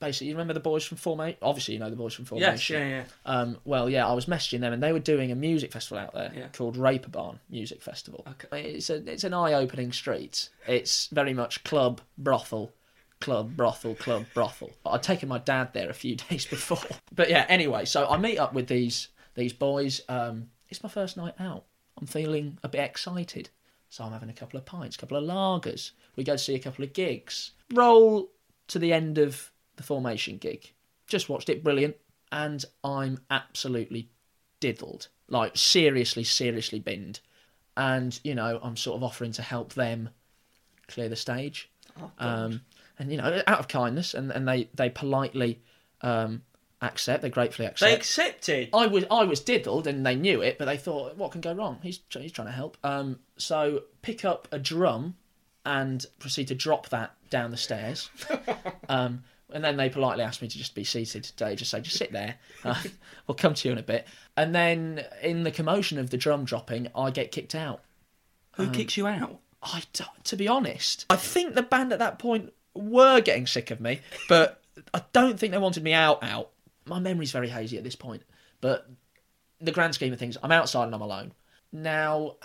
basically 0.00 0.28
you 0.28 0.34
remember 0.34 0.54
the 0.54 0.60
boys 0.60 0.84
from 0.84 0.96
Formation. 0.98 1.38
Obviously, 1.42 1.74
you 1.74 1.80
know 1.80 1.90
the 1.90 1.96
boys 1.96 2.14
from 2.14 2.24
Formation. 2.24 2.52
Yes, 2.52 2.70
yeah, 2.70 2.88
yeah. 2.88 3.04
Um, 3.26 3.58
well, 3.64 3.88
yeah, 3.90 4.06
I 4.06 4.12
was 4.12 4.26
messaging 4.26 4.60
them, 4.60 4.72
and 4.72 4.82
they 4.82 4.92
were 4.92 4.98
doing 4.98 5.30
a 5.32 5.34
music 5.34 5.72
festival 5.72 5.98
out 5.98 6.14
there 6.14 6.32
Yeah. 6.34 6.48
called 6.52 6.76
Reeperbahn 6.76 7.38
Music 7.50 7.82
Festival. 7.82 8.24
Okay. 8.28 8.62
It's 8.72 8.90
a 8.90 8.96
it's 9.10 9.24
an 9.24 9.34
eye-opening 9.34 9.92
street. 9.92 10.48
It's 10.66 11.06
very 11.08 11.34
much 11.34 11.64
club 11.64 12.00
brothel, 12.16 12.72
club 13.20 13.56
brothel, 13.56 13.94
club 13.94 14.26
brothel. 14.34 14.70
I'd 14.86 15.02
taken 15.02 15.28
my 15.28 15.38
dad 15.38 15.72
there 15.72 15.90
a 15.90 15.94
few 15.94 16.16
days 16.30 16.46
before, 16.46 16.78
but 17.14 17.28
yeah. 17.30 17.46
Anyway, 17.48 17.84
so 17.84 18.08
I 18.08 18.16
meet 18.18 18.38
up 18.38 18.52
with 18.54 18.68
these 18.68 19.08
these 19.34 19.52
boys. 19.52 20.00
Um, 20.08 20.50
it's 20.68 20.82
my 20.82 20.88
first 20.88 21.16
night 21.16 21.34
out. 21.40 21.64
I'm 22.00 22.06
feeling 22.06 22.58
a 22.62 22.68
bit 22.68 22.80
excited, 22.80 23.48
so 23.88 24.04
I'm 24.04 24.12
having 24.12 24.28
a 24.30 24.34
couple 24.34 24.58
of 24.58 24.64
pints, 24.64 24.94
a 24.96 24.98
couple 25.00 25.16
of 25.16 25.24
lagers. 25.24 25.90
We 26.14 26.22
go 26.24 26.36
see 26.36 26.54
a 26.54 26.58
couple 26.60 26.84
of 26.84 26.92
gigs. 26.92 27.52
Roll 27.72 28.28
to 28.68 28.78
the 28.78 28.92
end 28.92 29.18
of 29.18 29.50
the 29.78 29.82
formation 29.82 30.36
gig. 30.36 30.72
Just 31.06 31.28
watched 31.28 31.48
it, 31.48 31.64
brilliant, 31.64 31.96
and 32.30 32.64
I'm 32.84 33.18
absolutely 33.30 34.10
diddled. 34.60 35.08
Like 35.28 35.56
seriously, 35.56 36.24
seriously 36.24 36.78
binned. 36.78 37.20
And 37.76 38.18
you 38.24 38.34
know, 38.34 38.60
I'm 38.62 38.76
sort 38.76 38.96
of 38.96 39.02
offering 39.02 39.32
to 39.32 39.42
help 39.42 39.74
them 39.74 40.10
clear 40.88 41.08
the 41.08 41.16
stage. 41.16 41.70
Oh, 42.00 42.10
um, 42.18 42.60
and 42.98 43.10
you 43.10 43.16
know, 43.16 43.42
out 43.46 43.60
of 43.60 43.68
kindness, 43.68 44.14
and, 44.14 44.30
and 44.30 44.46
they 44.46 44.68
they 44.74 44.90
politely 44.90 45.60
um, 46.02 46.42
accept. 46.82 47.22
They 47.22 47.30
gratefully 47.30 47.66
accept. 47.66 47.90
They 47.90 47.96
accepted. 47.96 48.70
I 48.72 48.86
was 48.86 49.04
I 49.10 49.24
was 49.24 49.40
diddled, 49.40 49.86
and 49.86 50.04
they 50.04 50.16
knew 50.16 50.42
it, 50.42 50.58
but 50.58 50.64
they 50.64 50.76
thought, 50.76 51.16
what 51.16 51.32
can 51.32 51.40
go 51.40 51.52
wrong? 51.52 51.78
He's 51.82 52.00
he's 52.10 52.32
trying 52.32 52.48
to 52.48 52.52
help. 52.52 52.76
Um, 52.82 53.20
so 53.36 53.84
pick 54.02 54.24
up 54.24 54.48
a 54.50 54.58
drum 54.58 55.16
and 55.64 56.04
proceed 56.18 56.48
to 56.48 56.54
drop 56.54 56.88
that 56.88 57.14
down 57.30 57.50
the 57.50 57.56
stairs. 57.56 58.10
um, 58.88 59.22
and 59.52 59.64
then 59.64 59.76
they 59.76 59.88
politely 59.88 60.24
asked 60.24 60.42
me 60.42 60.48
to 60.48 60.58
just 60.58 60.74
be 60.74 60.84
seated. 60.84 61.30
They 61.36 61.56
just 61.56 61.70
say, 61.70 61.80
just 61.80 61.96
sit 61.96 62.12
there. 62.12 62.36
Uh, 62.64 62.74
we'll 63.26 63.36
come 63.36 63.54
to 63.54 63.68
you 63.68 63.72
in 63.72 63.78
a 63.78 63.82
bit. 63.82 64.06
And 64.36 64.52
then 64.52 65.04
in 65.22 65.44
the 65.44 65.52
commotion 65.52 65.98
of 65.98 66.10
the 66.10 66.16
drum 66.16 66.44
dropping, 66.44 66.88
I 66.94 67.10
get 67.10 67.30
kicked 67.30 67.54
out. 67.54 67.82
Who 68.56 68.68
kicks 68.70 68.96
you 68.96 69.06
out? 69.06 69.38
I 69.62 69.82
d- 69.92 70.04
to 70.24 70.36
be 70.36 70.48
honest, 70.48 71.06
I 71.08 71.16
think 71.16 71.54
the 71.54 71.62
band 71.62 71.92
at 71.92 72.00
that 72.00 72.18
point 72.18 72.52
were 72.74 73.20
getting 73.20 73.46
sick 73.46 73.70
of 73.70 73.80
me, 73.80 74.00
but 74.28 74.60
I 74.92 75.02
don't 75.12 75.38
think 75.38 75.52
they 75.52 75.58
wanted 75.58 75.84
me 75.84 75.92
out. 75.92 76.22
Out. 76.22 76.50
My 76.84 76.98
memory's 76.98 77.30
very 77.30 77.48
hazy 77.48 77.78
at 77.78 77.84
this 77.84 77.94
point, 77.94 78.22
but 78.60 78.90
the 79.60 79.72
grand 79.72 79.94
scheme 79.94 80.12
of 80.12 80.18
things, 80.18 80.36
I'm 80.42 80.52
outside 80.52 80.84
and 80.84 80.94
I'm 80.94 81.00
alone. 81.02 81.32
Now, 81.72 82.36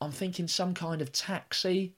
I'm 0.00 0.12
thinking 0.12 0.48
some 0.48 0.74
kind 0.74 1.02
of 1.02 1.12
taxi 1.12 1.94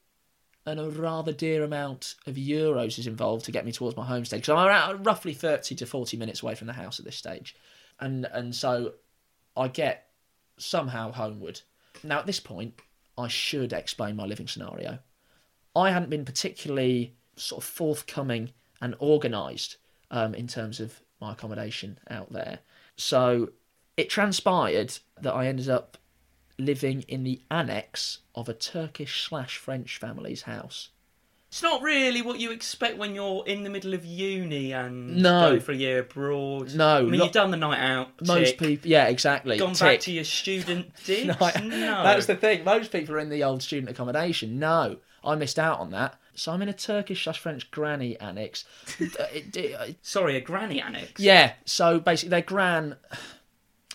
and 0.65 0.79
a 0.79 0.89
rather 0.91 1.33
dear 1.33 1.65
amount 1.65 2.15
of 2.27 2.37
euros 2.37 2.99
is 2.99 3.07
involved 3.07 3.45
to 3.45 3.53
get 3.53 3.65
me 3.65 3.73
towards 3.73 3.97
my 3.97 4.07
home 4.07 4.25
stage. 4.25 4.47
So 4.47 4.57
I'm 4.57 4.69
around 4.69 5.05
roughly 5.05 5.35
30 5.35 5.75
to 5.77 5.87
40 5.87 6.17
minutes 6.17 6.43
away 6.43 6.55
from 6.55 6.69
the 6.69 6.73
house 6.73 6.99
at 6.99 7.05
this 7.05 7.17
stage. 7.17 7.57
And 8.01 8.27
and 8.27 8.55
so 8.55 8.95
I 9.57 9.69
get 9.69 10.09
somehow 10.59 11.13
homeward. 11.13 11.61
Now 12.03 12.21
at 12.21 12.27
this 12.27 12.41
point, 12.41 12.75
I 13.19 13.29
should 13.29 13.73
explain 13.73 14.17
my 14.17 14.25
living 14.25 14.49
scenario. 14.49 14.99
I 15.75 15.91
hadn't 15.91 16.11
been 16.11 16.25
particularly 16.25 17.17
sort 17.37 17.63
of 17.63 17.69
forthcoming 17.69 18.51
and 18.81 18.95
organised 19.01 19.79
um, 20.11 20.35
in 20.35 20.47
terms 20.47 20.81
of 20.81 21.01
my 21.21 21.33
accommodation 21.33 21.99
out 22.11 22.33
there. 22.33 22.61
So 22.97 23.51
it 23.97 24.11
transpired 24.11 24.99
that 25.21 25.35
I 25.35 25.47
ended 25.47 25.69
up 25.69 25.97
living 26.65 27.03
in 27.09 27.25
the 27.25 27.41
annex 27.51 28.19
of 28.35 28.49
a 28.49 28.55
Turkish 28.55 29.23
slash 29.23 29.57
French 29.57 29.99
family's 29.99 30.43
house. 30.43 30.91
It's 31.49 31.63
not 31.63 31.83
really 31.83 32.23
what 32.23 32.41
you 32.41 32.51
expect 32.51 32.97
when 32.97 33.15
you're 33.15 33.45
in 33.47 33.63
the 33.63 33.69
middle 33.69 33.93
of 33.93 34.07
uni 34.07 34.73
and 34.73 35.19
No. 35.19 35.51
go 35.51 35.61
for 35.61 35.73
a 35.73 35.77
year 35.77 35.99
abroad. 35.99 36.75
No, 36.75 36.97
I 36.97 37.03
mean 37.03 37.21
you've 37.21 37.31
done 37.33 37.51
the 37.51 37.59
night 37.59 37.79
out. 37.79 38.09
Most 38.27 38.57
people, 38.57 38.89
yeah, 38.91 39.05
exactly. 39.09 39.59
gone 39.59 39.75
back 39.75 40.01
to 40.01 40.13
your 40.13 40.25
student 40.25 40.93
digs. 41.05 41.27
No, 41.27 41.51
no, 41.63 42.03
That's 42.05 42.25
the 42.25 42.37
thing. 42.37 42.65
Most 42.65 42.91
people 42.91 43.15
are 43.17 43.19
in 43.19 43.29
the 43.29 43.45
old 43.45 43.63
student 43.63 43.91
accommodation. 43.91 44.59
No, 44.59 44.97
I 45.23 45.35
missed 45.35 45.59
out 45.59 45.79
on 45.79 45.91
that. 45.91 46.19
So 46.35 46.53
I'm 46.53 46.63
in 46.63 46.71
a 46.71 46.73
Turkish 46.73 47.25
slash 47.25 47.39
French 47.39 47.71
granny 47.71 48.19
annex. 48.19 48.65
Uh, 48.99 49.25
it- 49.35 49.55
it- 49.55 49.97
Sorry, 50.01 50.37
a 50.37 50.41
granny 50.41 50.81
annex. 50.81 51.21
Yeah, 51.21 51.53
so 51.67 52.01
basically 52.01 52.31
their 52.31 52.41
gran 52.41 52.97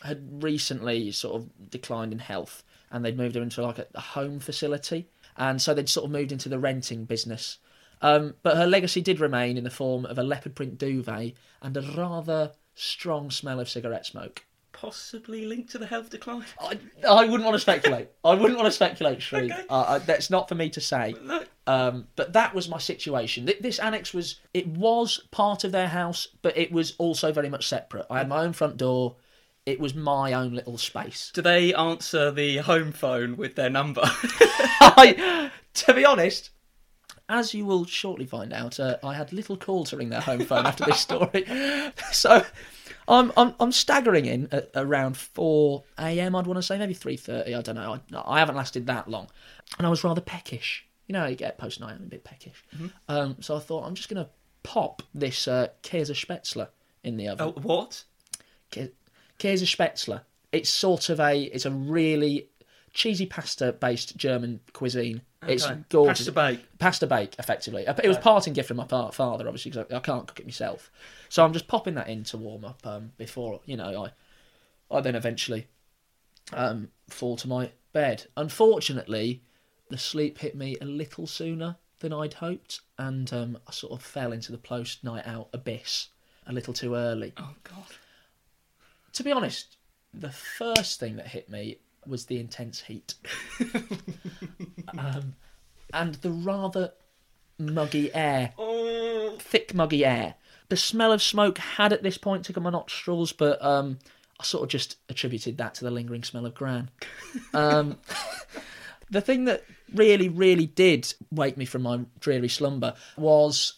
had 0.04 0.44
recently 0.44 1.12
sort 1.12 1.36
of 1.36 1.70
declined 1.70 2.14
in 2.14 2.20
health 2.20 2.64
and 2.92 3.04
they'd 3.04 3.18
moved 3.18 3.36
her 3.36 3.42
into 3.42 3.62
like 3.62 3.80
a, 3.80 3.88
a 3.96 4.02
home 4.02 4.40
facility 4.40 5.08
and 5.38 5.62
so 5.62 5.74
they'd 5.74 5.90
sort 5.90 6.06
of 6.06 6.12
moved 6.12 6.32
into 6.32 6.50
the 6.50 6.60
renting 6.60 7.06
business. 7.06 7.60
Um, 8.02 8.36
but 8.44 8.58
her 8.58 8.68
legacy 8.68 9.02
did 9.02 9.20
remain 9.20 9.58
in 9.58 9.64
the 9.64 9.70
form 9.70 10.06
of 10.06 10.18
a 10.18 10.24
leopard 10.24 10.56
print 10.56 10.78
duvet 10.78 11.34
and 11.62 11.78
a 11.78 11.82
rather 11.82 12.52
strong 12.76 13.32
smell 13.32 13.60
of 13.60 13.70
cigarette 13.70 14.06
smoke. 14.06 14.44
Possibly 14.72 15.46
linked 15.46 15.72
to 15.72 15.80
the 15.80 15.88
health 15.88 16.12
decline. 16.12 16.46
I, 16.62 16.78
I 17.10 17.26
wouldn't 17.26 17.44
want 17.44 17.56
to 17.56 17.60
speculate. 17.60 18.10
I 18.24 18.36
wouldn't 18.36 18.60
want 18.60 18.68
to 18.68 18.72
speculate, 18.72 19.24
Shreve. 19.24 19.52
Okay. 19.52 19.64
Uh, 19.68 19.74
uh, 19.74 20.00
that's 20.00 20.30
not 20.30 20.48
for 20.48 20.54
me 20.54 20.70
to 20.70 20.80
say. 20.82 21.16
Um, 21.66 22.08
but 22.16 22.34
that 22.34 22.54
was 22.54 22.70
my 22.70 22.78
situation. 22.78 23.50
This 23.60 23.80
annex 23.80 24.14
was 24.14 24.40
it 24.54 24.68
was 24.68 25.22
part 25.32 25.64
of 25.64 25.72
their 25.72 25.88
house, 25.88 26.28
but 26.44 26.56
it 26.56 26.72
was 26.72 26.94
also 27.00 27.32
very 27.32 27.50
much 27.50 27.68
separate. 27.68 28.06
I 28.12 28.20
had 28.20 28.30
my 28.30 28.44
own 28.44 28.54
front 28.54 28.78
door. 28.78 29.16
It 29.68 29.82
was 29.82 29.94
my 29.94 30.32
own 30.32 30.54
little 30.54 30.78
space. 30.78 31.30
do 31.34 31.42
they 31.42 31.74
answer 31.74 32.32
the 32.32 32.58
home 32.58 32.94
phone 32.94 33.36
with 33.36 33.56
their 33.56 33.70
number? 33.70 34.02
I, 34.06 35.52
to 35.74 35.94
be 35.94 36.06
honest, 36.06 36.52
as 37.28 37.54
you 37.54 37.66
will 37.66 37.86
shortly 37.86 38.26
find 38.26 38.54
out, 38.54 38.80
uh, 38.80 38.96
I 39.04 39.14
had 39.14 39.34
little 39.34 39.58
call 39.58 39.84
to 39.84 39.98
ring 39.98 40.08
their 40.08 40.22
home 40.22 40.46
phone 40.46 40.66
after 40.66 40.86
this 40.86 41.02
story. 41.02 41.46
So 42.14 42.46
I'm 43.10 43.34
I'm, 43.36 43.56
I'm 43.60 43.74
staggering 43.74 44.26
in 44.26 44.48
at 44.54 44.70
around 44.74 45.18
four 45.18 45.84
a.m. 46.00 46.36
I'd 46.36 46.48
want 46.48 46.58
to 46.58 46.64
say 46.64 46.78
maybe 46.78 46.94
three 46.94 47.18
thirty. 47.18 47.54
I 47.54 47.62
don't 47.62 47.76
know. 47.76 48.00
I, 48.14 48.36
I 48.36 48.40
haven't 48.40 48.56
lasted 48.56 48.88
that 48.88 49.10
long, 49.10 49.28
and 49.78 49.86
I 49.86 49.90
was 49.90 50.04
rather 50.06 50.22
peckish. 50.22 50.86
You 51.08 51.14
know, 51.14 51.20
how 51.20 51.28
you 51.28 51.36
get 51.36 51.58
post 51.58 51.82
night, 51.82 51.96
I'm 51.98 52.04
a 52.04 52.08
bit 52.08 52.24
peckish. 52.24 52.64
Um, 53.10 53.36
so 53.42 53.58
I 53.58 53.60
thought 53.60 53.86
I'm 53.86 53.96
just 53.96 54.08
gonna 54.08 54.30
pop 54.64 55.04
this 55.14 55.48
uh, 55.50 55.68
Käse 55.84 56.12
Spätzle 56.12 56.70
in 57.04 57.18
the 57.18 57.28
oven. 57.28 57.54
oh, 57.56 57.62
what? 57.62 58.04
Käse 59.40 59.66
Spätzle. 59.66 60.22
It's 60.52 60.70
sort 60.70 61.10
of 61.10 61.20
a 61.20 61.44
it's 61.44 61.66
a 61.66 61.72
really 61.72 62.50
cheesy 62.94 63.26
pasta 63.26 63.74
based 63.74 64.18
German 64.18 64.60
cuisine. 64.74 65.22
It's 65.48 65.68
gorgeous. 65.90 66.20
Pasta 66.20 66.32
bake. 66.32 66.80
Pasta 66.80 67.08
bake, 67.08 67.36
effectively. 67.38 67.86
It 67.86 68.08
was 68.08 68.18
parting 68.18 68.54
gift 68.54 68.70
from 68.70 68.78
my 68.78 68.88
father, 68.88 69.48
obviously, 69.48 69.72
because 69.72 69.86
I, 69.92 69.98
I 69.98 70.00
can't 70.00 70.28
cook 70.28 70.40
it 70.40 70.46
myself. 70.46 70.92
So 71.30 71.46
I'm 71.46 71.54
just 71.54 71.68
popping 71.68 71.94
that 71.96 72.10
in 72.10 72.24
to 72.26 72.38
warm 72.38 72.66
up 72.66 72.86
um, 72.86 73.12
before 73.18 73.62
you 73.66 73.78
know 73.78 74.06
I 74.06 74.96
I 74.96 75.02
then 75.02 75.16
eventually 75.16 75.68
um, 76.54 76.90
fall 77.10 77.38
to 77.38 77.48
my 77.48 77.72
bed. 77.94 78.26
Unfortunately, 78.36 79.44
the 79.90 79.98
sleep 79.98 80.40
hit 80.40 80.56
me 80.56 80.78
a 80.82 80.86
little 80.86 81.28
sooner 81.28 81.76
than 82.00 82.14
I'd 82.14 82.36
hoped, 82.36 82.82
and 82.98 83.32
um, 83.34 83.58
I 83.68 83.72
sort 83.72 83.94
of 83.94 84.02
fell 84.02 84.32
into 84.32 84.52
the 84.52 84.58
post 84.58 85.04
night 85.04 85.28
out 85.28 85.50
abyss 85.54 86.10
a 86.46 86.54
little 86.54 86.74
too 86.74 86.96
early 86.96 87.34
Oh 87.38 87.54
God. 87.64 87.84
To 89.18 89.24
be 89.24 89.32
honest, 89.32 89.78
the 90.14 90.30
first 90.30 91.00
thing 91.00 91.16
that 91.16 91.28
hit 91.28 91.50
me 91.50 91.80
was 92.06 92.26
the 92.26 92.40
intense 92.40 92.82
heat, 92.82 93.16
um, 94.98 95.34
and 95.92 96.16
the 96.16 96.30
rather 96.30 96.94
muggy 97.58 98.14
air, 98.14 98.54
Oh, 98.60 99.36
thick 99.40 99.74
muggy 99.74 100.06
air. 100.06 100.36
The 100.70 100.78
smell 100.78 101.12
of 101.12 101.24
smoke 101.24 101.58
had 101.58 101.92
at 101.94 102.04
this 102.04 102.18
point 102.20 102.46
taken 102.46 102.62
my 102.62 102.70
nostrils, 102.70 103.32
but 103.32 103.60
um, 103.64 103.98
I 104.40 104.44
sort 104.44 104.64
of 104.64 104.70
just 104.70 104.98
attributed 105.10 105.58
that 105.58 105.74
to 105.76 105.84
the 105.84 105.92
lingering 105.92 106.24
smell 106.24 106.46
of 106.46 106.54
gran. 106.54 106.92
Um, 107.56 107.98
the 109.10 109.22
thing 109.22 109.46
that 109.46 109.64
really, 109.96 110.30
really 110.30 110.68
did 110.68 111.12
wake 111.32 111.58
me 111.58 111.66
from 111.66 111.82
my 111.82 112.02
dreary 112.20 112.50
slumber 112.50 112.94
was 113.18 113.74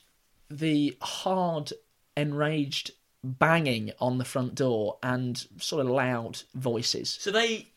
the 0.49 0.97
hard, 1.01 1.71
enraged 2.17 2.91
banging 3.23 3.91
on 3.99 4.17
the 4.17 4.25
front 4.25 4.55
door 4.55 4.97
and 5.03 5.45
sort 5.57 5.85
of 5.85 5.91
loud 5.91 6.41
voices. 6.55 7.17
so 7.19 7.31
they, 7.31 7.67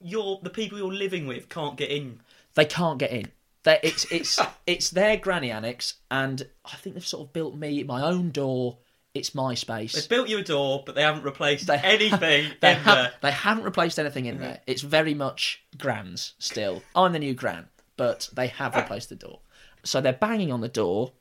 you're 0.00 0.40
the 0.42 0.50
people 0.50 0.78
you're 0.78 0.92
living 0.92 1.26
with 1.26 1.48
can't 1.48 1.76
get 1.76 1.90
in. 1.90 2.20
They 2.54 2.64
can't 2.64 2.98
get 2.98 3.12
in. 3.12 3.26
They, 3.64 3.78
it's 3.82 4.04
it's 4.10 4.40
it's 4.66 4.90
their 4.90 5.16
granny 5.16 5.50
annex, 5.50 5.94
and 6.10 6.46
I 6.64 6.76
think 6.76 6.94
they've 6.94 7.06
sort 7.06 7.26
of 7.28 7.32
built 7.32 7.54
me 7.54 7.82
my 7.84 8.02
own 8.02 8.30
door. 8.30 8.78
It's 9.14 9.34
my 9.34 9.54
space. 9.54 9.92
They've 9.92 10.08
built 10.08 10.28
you 10.28 10.38
a 10.38 10.42
door, 10.42 10.82
but 10.86 10.94
they 10.94 11.02
haven't 11.02 11.22
replaced 11.24 11.66
They- 11.66 11.76
anything 11.76 12.46
They, 12.62 12.72
in 12.72 12.78
ha- 12.78 12.94
there. 12.94 13.12
they 13.20 13.30
haven't 13.30 13.64
replaced 13.64 13.98
anything 13.98 14.24
in 14.24 14.38
there. 14.38 14.60
It's 14.66 14.80
very 14.80 15.12
much 15.12 15.62
Gran's 15.76 16.32
still. 16.38 16.82
I'm 16.96 17.12
the 17.12 17.18
new 17.18 17.34
Gran, 17.34 17.68
but 17.98 18.30
they 18.32 18.46
have 18.48 18.74
replaced 18.74 19.10
the 19.10 19.16
door. 19.16 19.40
So 19.84 20.00
they're 20.00 20.14
banging 20.14 20.50
on 20.50 20.62
the 20.62 20.68
door, 20.68 21.12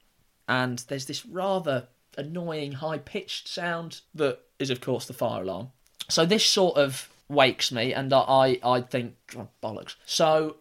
and 0.47 0.79
there's 0.87 1.05
this 1.05 1.25
rather 1.25 1.87
annoying 2.17 2.73
high 2.73 2.97
pitched 2.97 3.47
sound 3.47 4.01
that 4.15 4.39
is, 4.59 4.69
of 4.69 4.81
course, 4.81 5.05
the 5.05 5.13
fire 5.13 5.43
alarm. 5.43 5.69
So 6.09 6.25
this 6.25 6.45
sort 6.45 6.77
of 6.77 7.09
wakes 7.29 7.71
me, 7.71 7.93
and 7.93 8.13
I, 8.13 8.59
I 8.63 8.81
think, 8.81 9.15
oh, 9.37 9.47
bollocks. 9.63 9.95
So 10.05 10.57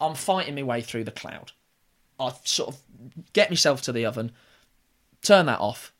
I'm 0.00 0.14
fighting 0.14 0.54
my 0.54 0.62
way 0.62 0.82
through 0.82 1.04
the 1.04 1.10
cloud. 1.10 1.52
I 2.20 2.32
sort 2.44 2.70
of 2.70 2.80
get 3.32 3.50
myself 3.50 3.82
to 3.82 3.92
the 3.92 4.06
oven, 4.06 4.32
turn 5.22 5.46
that 5.46 5.60
off, 5.60 5.92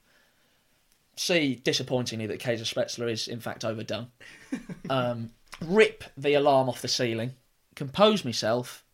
see 1.17 1.57
disappointingly 1.57 2.27
that 2.27 2.41
Käse 2.41 2.61
Spätzle 2.63 3.11
is 3.11 3.29
in 3.29 3.41
fact 3.41 3.65
overdone, 3.65 4.09
um, 4.91 5.31
rip 5.61 6.05
the 6.17 6.35
alarm 6.35 6.69
off 6.69 6.83
the 6.83 6.89
ceiling, 6.89 7.33
compose 7.75 8.25
myself, 8.25 8.85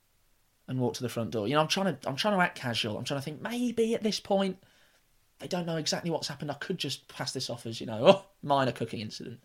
and 0.69 0.79
walk 0.79 0.95
to 0.95 1.03
the 1.03 1.09
front 1.09 1.31
door. 1.31 1.49
You 1.49 1.55
know, 1.55 1.61
I'm 1.61 1.69
trying 1.69 1.97
to 1.97 2.09
I'm 2.09 2.17
trying 2.17 2.35
to 2.35 2.43
act 2.43 2.59
casual. 2.59 2.97
I'm 2.97 3.05
trying 3.05 3.21
to 3.21 3.25
think 3.25 3.41
maybe 3.41 3.95
at 3.95 4.03
this 4.03 4.21
point 4.21 4.59
they 5.39 5.47
don't 5.49 5.67
know 5.67 5.77
exactly 5.77 6.11
what's 6.11 6.29
happened. 6.29 6.51
I 6.51 6.55
could 6.55 6.79
just 6.79 7.07
pass 7.09 7.33
this 7.33 7.51
off 7.51 7.67
as 7.67 7.81
you 7.81 7.87
know, 7.87 8.01
oh, 8.07 8.25
minor 8.43 8.73
cooking 8.73 9.01
incident. 9.01 9.39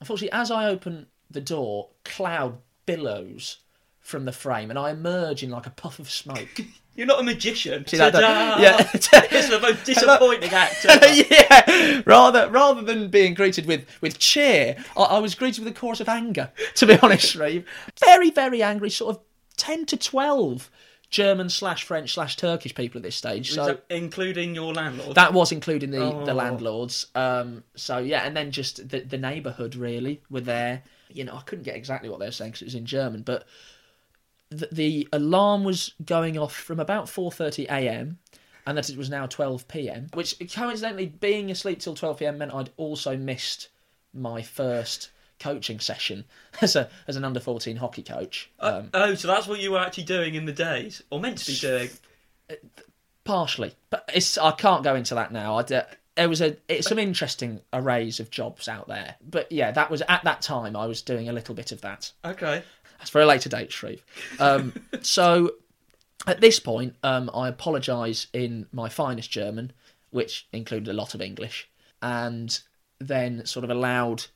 Unfortunately, 0.00 0.32
as 0.32 0.50
I 0.50 0.68
open 0.68 1.06
the 1.30 1.40
door, 1.40 1.88
cloud 2.04 2.58
billows 2.86 3.58
from 4.00 4.26
the 4.26 4.32
frame, 4.32 4.70
and 4.70 4.78
I 4.78 4.90
emerge 4.90 5.42
in 5.42 5.50
like 5.50 5.66
a 5.66 5.70
puff 5.70 5.98
of 5.98 6.10
smoke. 6.10 6.60
You're 6.94 7.08
not 7.08 7.20
a 7.20 7.22
magician. 7.24 7.84
See? 7.86 7.96
Ta-da! 7.96 8.58
Yeah. 8.60 8.88
it's 8.92 9.08
the 9.48 9.58
most 9.60 9.84
disappointing 9.84 10.50
actor. 10.50 10.90
yeah, 11.12 12.02
rather 12.06 12.48
rather 12.50 12.82
than 12.82 13.08
being 13.08 13.34
greeted 13.34 13.66
with 13.66 13.84
with 14.00 14.18
cheer, 14.18 14.76
I, 14.96 15.02
I 15.02 15.18
was 15.18 15.34
greeted 15.34 15.64
with 15.64 15.72
a 15.72 15.76
chorus 15.76 16.00
of 16.00 16.08
anger. 16.08 16.52
To 16.76 16.86
be 16.86 16.96
honest, 17.00 17.34
Reeve, 17.34 17.66
very 17.98 18.30
very 18.30 18.62
angry, 18.62 18.90
sort 18.90 19.16
of 19.16 19.22
ten 19.56 19.86
to 19.86 19.96
twelve 19.96 20.70
German 21.14 21.48
slash 21.48 21.84
French 21.84 22.12
slash 22.14 22.36
Turkish 22.36 22.74
people 22.74 22.98
at 22.98 23.04
this 23.04 23.14
stage. 23.14 23.52
So 23.52 23.66
that 23.66 23.84
including 23.88 24.52
your 24.56 24.74
landlord. 24.74 25.14
that 25.14 25.32
was 25.32 25.52
including 25.52 25.92
the, 25.92 25.98
the 25.98 26.32
Oh. 26.32 26.34
landlords. 26.34 27.06
Um, 27.14 27.62
so 27.76 27.98
yeah, 27.98 28.22
and 28.26 28.36
then 28.36 28.50
just 28.50 28.88
the 28.88 28.98
the 29.00 29.16
neighbourhood 29.18 29.76
really 29.76 30.22
were 30.28 30.40
there. 30.40 30.82
You 31.12 31.22
know, 31.22 31.36
I 31.36 31.42
couldn't 31.42 31.62
get 31.62 31.76
exactly 31.76 32.08
what 32.08 32.18
they 32.18 32.26
were 32.26 32.32
saying 32.32 32.50
because 32.50 32.62
it 32.62 32.64
was 32.64 32.74
in 32.74 32.86
German, 32.86 33.22
but 33.22 33.46
the, 34.50 34.68
the 34.72 35.08
alarm 35.12 35.62
was 35.62 35.92
going 36.04 36.36
off 36.36 36.54
from 36.54 36.80
about 36.80 37.08
four 37.08 37.30
thirty 37.30 37.66
a.m. 37.66 38.18
and 38.66 38.76
that 38.76 38.90
it 38.90 38.96
was 38.96 39.08
now 39.08 39.26
twelve 39.26 39.68
p.m. 39.68 40.08
Which 40.14 40.34
coincidentally, 40.52 41.06
being 41.06 41.48
asleep 41.48 41.78
till 41.78 41.94
twelve 41.94 42.18
p.m. 42.18 42.38
meant 42.38 42.52
I'd 42.52 42.70
also 42.76 43.16
missed 43.16 43.68
my 44.12 44.42
first 44.42 45.10
coaching 45.44 45.78
session 45.78 46.24
as 46.62 46.74
a 46.74 46.88
as 47.06 47.16
an 47.16 47.24
under 47.24 47.40
fourteen 47.40 47.76
hockey 47.76 48.02
coach. 48.02 48.50
Um, 48.60 48.88
oh, 48.94 49.14
so 49.14 49.28
that's 49.28 49.46
what 49.46 49.60
you 49.60 49.72
were 49.72 49.78
actually 49.78 50.04
doing 50.04 50.34
in 50.34 50.46
the 50.46 50.52
days, 50.52 51.02
or 51.10 51.20
meant 51.20 51.38
to 51.38 51.52
be 51.52 51.58
doing. 51.58 51.90
partially, 53.24 53.74
but 53.90 54.08
it's 54.14 54.38
I 54.38 54.52
can't 54.52 54.82
go 54.82 54.94
into 54.94 55.14
that 55.14 55.32
now. 55.32 55.56
I 55.58 55.62
d- 55.62 55.80
there 56.16 56.28
was 56.28 56.40
a 56.40 56.56
it's 56.68 56.88
some 56.88 56.98
interesting 56.98 57.60
arrays 57.72 58.20
of 58.20 58.30
jobs 58.30 58.68
out 58.68 58.88
there, 58.88 59.16
but 59.28 59.50
yeah, 59.52 59.70
that 59.72 59.90
was 59.90 60.02
at 60.08 60.24
that 60.24 60.42
time 60.42 60.76
I 60.76 60.86
was 60.86 61.02
doing 61.02 61.28
a 61.28 61.32
little 61.32 61.54
bit 61.54 61.72
of 61.72 61.80
that. 61.82 62.12
Okay. 62.24 62.62
That's 62.98 63.10
for 63.10 63.20
a 63.20 63.26
later 63.26 63.50
date, 63.50 63.72
Shreve. 63.72 64.04
Um, 64.38 64.72
so 65.02 65.52
at 66.26 66.40
this 66.40 66.58
point, 66.58 66.94
um, 67.02 67.30
I 67.34 67.48
apologise 67.48 68.28
in 68.32 68.66
my 68.72 68.88
finest 68.88 69.30
German, 69.30 69.72
which 70.10 70.46
included 70.52 70.88
a 70.88 70.94
lot 70.94 71.14
of 71.14 71.20
English, 71.20 71.68
and 72.00 72.58
then 72.98 73.44
sort 73.44 73.64
of 73.64 73.70
allowed 73.70 74.26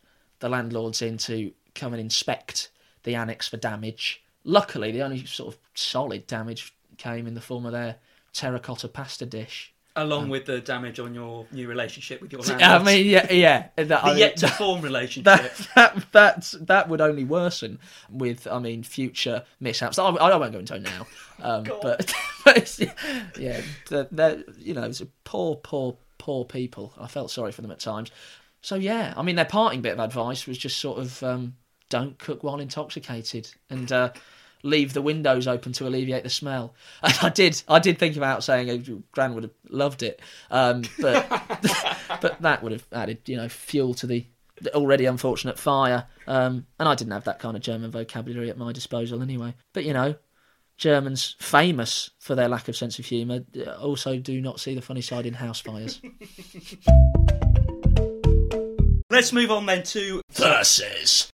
the 0.41 0.49
landlords 0.49 1.03
in 1.03 1.19
to 1.19 1.53
come 1.75 1.93
and 1.93 2.01
inspect 2.01 2.71
the 3.05 3.15
annex 3.15 3.49
for 3.49 3.57
damage. 3.57 4.23
Luckily, 4.45 4.93
the 4.93 5.03
only 5.03 5.25
sort 5.27 5.55
of 5.55 5.61
solid 5.75 6.27
damage 6.27 6.75
came 6.97 7.27
in 7.27 7.35
the 7.35 7.41
form 7.41 7.67
of 7.67 7.73
their 7.73 7.97
terracotta 8.33 8.89
pasta 8.89 9.27
dish. 9.27 9.73
Along 9.97 10.29
with 10.29 10.47
the 10.47 10.61
damage 10.61 11.01
on 11.01 11.13
your 11.13 11.45
new 11.51 11.67
relationship 11.67 12.21
with 12.21 12.31
your 12.31 12.41
landlord. 12.43 12.63
I 12.63 12.83
mean, 12.85 13.07
yeah, 13.07 13.33
yeah. 13.33 13.69
That, 13.75 13.89
the 14.05 14.17
yet 14.17 14.37
to 14.37 14.49
form 14.49 14.81
relationship. 14.81 15.25
that 15.25 15.69
that 15.75 16.13
that 16.13 16.55
that 16.67 16.89
would 16.89 17.01
only 17.01 17.25
worsen 17.25 17.81
with 18.09 18.47
I 18.47 18.61
mean 18.61 18.85
future 18.85 19.45
mishaps. 19.59 19.99
I, 19.99 20.09
I 20.09 20.37
won't 20.37 20.53
go 20.53 20.61
into 20.61 20.77
it 20.77 20.83
now, 20.83 21.07
um, 21.43 21.65
but, 21.65 22.15
but 22.45 22.79
yeah, 23.37 23.61
they're, 23.89 24.07
they're, 24.13 24.45
you 24.57 24.75
know, 24.75 24.85
it's 24.85 25.01
a 25.01 25.07
poor, 25.25 25.57
poor, 25.57 25.97
poor 26.19 26.45
people. 26.45 26.93
I 26.97 27.09
felt 27.09 27.33
sorry 27.33 27.51
for 27.51 27.63
them 27.63 27.73
at 27.73 27.81
times. 27.81 28.13
So 28.61 28.75
yeah, 28.77 29.15
I 29.17 29.23
mean, 29.23 29.37
their 29.37 29.45
parting 29.45 29.83
bit 29.83 29.93
of 29.93 30.01
advice 30.01 30.47
was 30.47 30.59
just 30.59 30.79
sort 30.79 30.99
of 30.99 31.23
um, 31.23 31.57
don't 31.89 32.19
cook 32.19 32.43
while 32.43 32.61
intoxicated 32.61 33.51
and. 33.71 33.91
Uh, 33.91 34.11
Leave 34.65 34.93
the 34.93 35.01
windows 35.01 35.47
open 35.47 35.73
to 35.73 35.87
alleviate 35.87 36.25
the 36.25 36.31
smell. 36.31 36.75
And 37.05 37.17
I 37.23 37.29
did. 37.29 37.63
I 37.69 37.79
did 37.79 37.97
think 37.97 38.17
about 38.17 38.43
saying 38.43 38.69
oh, 38.69 39.03
Gran 39.13 39.35
would 39.35 39.45
have 39.45 39.53
loved 39.69 40.03
it, 40.03 40.21
um, 40.51 40.83
but 41.01 41.29
but 42.21 42.43
that 42.43 42.61
would 42.65 42.73
have 42.73 42.85
added, 42.93 43.21
you 43.27 43.37
know, 43.37 43.49
fuel 43.49 43.95
to 43.95 44.09
the 44.09 44.27
already 44.75 45.07
unfortunate 45.07 45.59
fire. 45.59 46.07
Um, 46.27 46.67
and 46.79 46.89
I 46.89 46.95
didn't 46.95 47.13
have 47.13 47.25
that 47.25 47.39
kind 47.39 47.57
of 47.57 47.63
German 47.63 47.91
vocabulary 47.91 48.51
at 48.51 48.59
my 48.59 48.73
disposal 48.73 49.23
anyway. 49.23 49.55
But 49.73 49.85
you 49.85 49.93
know, 49.93 50.17
Germans 50.77 51.37
famous 51.39 52.11
for 52.19 52.35
their 52.35 52.49
lack 52.49 52.69
of 52.69 52.77
sense 52.77 52.99
of 52.99 53.07
humour 53.07 53.45
uh, 53.57 53.73
also 53.75 54.19
do 54.19 54.41
not 54.41 54.61
see 54.61 54.75
the 54.75 54.83
funny 54.83 55.03
side 55.03 55.27
in 55.27 55.35
house 55.35 55.61
fires. 55.61 56.01
Let's 59.19 59.33
move 59.33 59.51
on 59.51 59.67
then 59.67 59.83
to 59.83 60.23
Versus. 60.31 61.29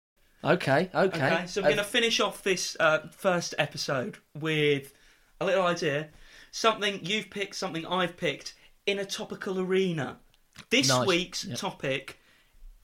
Okay, 0.45 0.91
okay. 0.95 1.33
Okay, 1.33 1.47
so 1.47 1.63
we're 1.63 1.69
going 1.69 1.79
to 1.79 1.83
finish 1.85 2.21
off 2.21 2.43
this 2.43 2.77
uh, 2.79 3.09
first 3.11 3.55
episode 3.57 4.19
with 4.39 4.93
a 5.41 5.47
little 5.47 5.67
idea. 5.67 6.09
Something 6.51 7.03
you've 7.03 7.31
picked, 7.31 7.55
something 7.55 7.87
I've 7.87 8.19
picked 8.19 8.53
in 8.85 8.99
a 8.99 9.07
topical 9.07 9.59
arena. 9.59 10.19
This 10.69 10.91
Nice, 10.91 11.07
week's 11.07 11.47
yep. 11.47 11.57
topic 11.57 12.19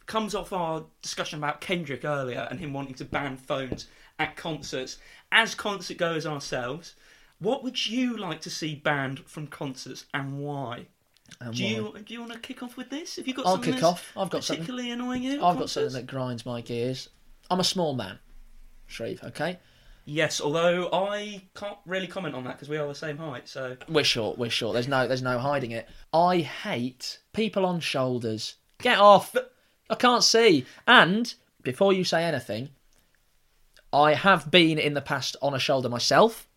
comes 0.07 0.35
off 0.35 0.55
our 0.55 0.87
discussion 1.03 1.41
about 1.41 1.61
Kendrick 1.61 2.07
earlier 2.07 2.49
and 2.51 2.59
him 2.59 2.73
wanting 2.73 2.95
to 2.95 3.05
ban 3.05 3.37
phones 3.37 3.89
at 4.19 4.35
concerts. 4.35 4.97
As 5.31 5.55
concert 5.55 5.99
goers 5.99 6.25
ourselves, 6.25 6.95
what 7.39 7.63
would 7.63 7.87
you 7.87 8.17
like 8.17 8.41
to 8.41 8.51
see 8.51 8.75
banned 8.75 9.19
from 9.27 9.47
concerts 9.47 10.07
and 10.15 10.39
why? 10.39 10.87
And 11.41 11.55
Do 11.55 11.65
you 11.65 11.95
do 12.05 12.15
you 12.15 12.21
want 12.21 12.33
to 12.33 12.39
kick 12.39 12.63
off 12.63 12.77
with 12.77 12.91
this? 12.91 13.17
Have 13.17 13.27
you 13.27 13.35
got 13.35 13.47
I'll 13.47 13.53
something 13.55 13.75
kick 13.75 13.83
off. 13.83 14.13
I've 14.17 14.31
got 14.31 14.45
something. 14.45 14.65
particularly 14.65 14.91
annoying 14.91 15.23
you? 15.23 15.45
I've 15.45 15.59
got 15.59 15.71
something 15.71 15.93
that 15.93 16.07
grinds 16.07 16.47
my 16.47 16.61
gears. 16.61 17.09
I'm 17.51 17.61
a 17.61 17.65
small 17.65 17.95
man, 17.95 18.19
Shreve. 18.87 19.23
Okay, 19.23 19.59
Yes, 20.09 20.41
although 20.41 20.89
I 20.93 21.43
can't 21.57 21.79
really 21.85 22.07
comment 22.07 22.37
on 22.37 22.45
that 22.45 22.53
because 22.53 22.69
we 22.69 22.77
are 22.77 22.87
the 22.87 22.95
same 22.95 23.19
height. 23.19 23.49
So 23.49 23.77
we're 23.89 24.05
short. 24.05 24.39
We're 24.39 24.51
short. 24.51 24.75
There's 24.75 24.87
no. 24.87 25.09
There's 25.09 25.21
no 25.21 25.39
hiding 25.39 25.73
it. 25.73 25.89
I 26.13 26.39
hate 26.39 27.19
people 27.33 27.67
on 27.67 27.81
shoulders. 27.81 28.55
Get 28.79 28.99
off. 28.99 29.35
I 29.91 29.95
can't 29.97 30.23
see. 30.23 30.65
And 30.87 31.35
before 31.65 31.93
you 31.93 32.05
say 32.05 32.23
anything, 32.23 32.71
I 33.93 34.15
have 34.15 34.49
been 34.49 34.79
in 34.79 34.95
the 34.95 35.01
past 35.01 35.35
on 35.43 35.55
a 35.55 35.59
shoulder 35.59 35.89
myself, 35.89 36.49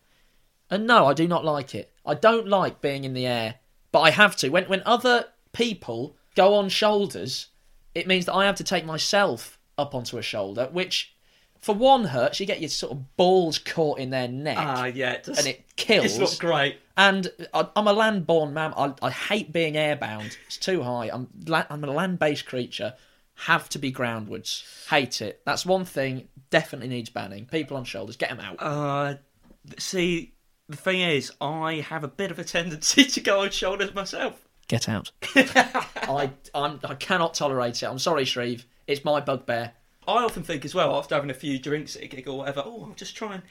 and 0.69 0.85
no, 0.85 1.07
I 1.07 1.13
do 1.15 1.27
not 1.27 1.43
like 1.43 1.73
it. 1.73 1.91
I 2.05 2.13
don't 2.13 2.47
like 2.47 2.81
being 2.81 3.03
in 3.03 3.15
the 3.15 3.25
air, 3.25 3.55
but 3.91 4.01
I 4.01 4.11
have 4.11 4.35
to. 4.37 4.49
When 4.49 4.65
when 4.65 4.81
other 4.85 5.25
people 5.53 6.15
go 6.35 6.53
on 6.55 6.69
shoulders, 6.69 7.47
it 7.95 8.07
means 8.07 8.25
that 8.25 8.33
I 8.33 8.45
have 8.45 8.55
to 8.57 8.63
take 8.63 8.85
myself 8.85 9.57
up 9.77 9.95
onto 9.95 10.17
a 10.17 10.21
shoulder, 10.21 10.69
which 10.71 11.15
for 11.59 11.75
one 11.75 12.05
hurts. 12.05 12.39
You 12.39 12.45
get 12.45 12.59
your 12.61 12.69
sort 12.69 12.91
of 12.93 13.15
balls 13.17 13.57
caught 13.57 13.99
in 13.99 14.09
their 14.11 14.27
neck, 14.27 14.57
ah, 14.59 14.85
yeah, 14.85 15.13
it 15.13 15.23
does. 15.23 15.37
and 15.39 15.47
it 15.47 15.75
kills. 15.75 16.05
It's 16.19 16.19
not 16.19 16.37
great. 16.39 16.77
And 16.95 17.29
I- 17.53 17.69
I'm 17.75 17.87
a 17.87 17.93
land-born 17.93 18.53
man. 18.53 18.73
I, 18.75 18.93
I 19.01 19.09
hate 19.09 19.51
being 19.53 19.73
airbound. 19.75 20.35
It's 20.47 20.57
too 20.57 20.83
high. 20.83 21.09
I'm 21.11 21.27
la- 21.47 21.65
I'm 21.69 21.83
a 21.83 21.87
land-based 21.91 22.45
creature. 22.45 22.93
Have 23.35 23.69
to 23.69 23.79
be 23.79 23.89
groundwards. 23.91 24.63
Hate 24.89 25.21
it. 25.21 25.41
That's 25.45 25.65
one 25.65 25.85
thing. 25.85 26.27
Definitely 26.49 26.89
needs 26.89 27.09
banning. 27.09 27.45
People 27.45 27.77
on 27.77 27.85
shoulders, 27.85 28.17
get 28.17 28.29
them 28.29 28.41
out. 28.41 28.57
Uh, 28.59 29.15
see, 29.77 30.33
the 30.69 30.77
thing 30.77 31.01
is, 31.01 31.31
I 31.41 31.85
have 31.89 32.03
a 32.03 32.07
bit 32.07 32.31
of 32.31 32.39
a 32.39 32.43
tendency 32.43 33.03
to 33.05 33.19
go 33.19 33.41
on 33.41 33.49
shoulders 33.49 33.93
myself. 33.93 34.47
Get 34.67 34.87
out. 34.87 35.11
I 35.35 36.29
I'm, 36.53 36.79
I 36.83 36.93
cannot 36.93 37.33
tolerate 37.33 37.81
it. 37.81 37.87
I'm 37.87 37.97
sorry, 37.97 38.23
Shreve. 38.23 38.67
It's 38.85 39.03
my 39.03 39.19
bugbear. 39.19 39.73
I 40.07 40.23
often 40.23 40.43
think 40.43 40.63
as 40.65 40.75
well, 40.75 40.95
after 40.95 41.15
having 41.15 41.31
a 41.31 41.35
few 41.35 41.59
drinks 41.59 41.95
at 41.95 42.03
a 42.03 42.07
gig 42.07 42.27
or 42.27 42.39
whatever, 42.39 42.63
oh, 42.65 42.85
I'll 42.87 42.95
just 42.95 43.15
try 43.15 43.33
and. 43.35 43.43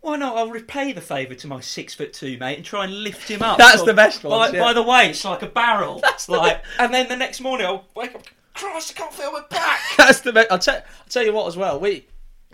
Why 0.00 0.16
not? 0.16 0.34
I'll 0.34 0.50
repay 0.50 0.92
the 0.92 1.02
favour 1.02 1.34
to 1.34 1.46
my 1.46 1.60
six 1.60 1.94
foot 1.94 2.14
two 2.14 2.38
mate 2.38 2.56
and 2.56 2.64
try 2.64 2.84
and 2.84 3.04
lift 3.04 3.28
him 3.28 3.42
up. 3.42 3.58
That's 3.58 3.82
the 3.82 3.92
best 3.92 4.24
one, 4.24 4.50
By, 4.50 4.56
yeah. 4.56 4.64
by 4.64 4.72
the 4.72 4.82
way, 4.82 5.10
it's 5.10 5.24
like 5.26 5.42
a 5.42 5.46
barrel. 5.46 6.00
That's 6.00 6.24
the 6.24 6.32
like, 6.38 6.64
and 6.78 6.92
then 6.92 7.08
the 7.08 7.16
next 7.16 7.42
morning 7.42 7.66
I'll 7.66 7.84
wake 7.94 8.14
up. 8.14 8.24
Christ, 8.54 8.94
I 8.96 9.00
can't 9.00 9.12
feel 9.12 9.30
my 9.30 9.42
back. 9.50 9.80
That's 9.98 10.20
the. 10.20 10.32
Be- 10.32 10.48
I'll, 10.50 10.58
tell 10.58 10.76
I'll 10.76 11.08
tell 11.10 11.22
you 11.24 11.34
what 11.34 11.46
as 11.48 11.56
well. 11.58 11.78
We. 11.78 12.06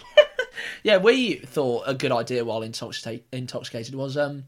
yeah, 0.82 0.98
we 0.98 1.36
thought 1.36 1.84
a 1.86 1.94
good 1.94 2.12
idea 2.12 2.44
while 2.44 2.62
intoxicate, 2.62 3.26
intoxicated 3.32 3.94
was 3.94 4.16
um, 4.16 4.44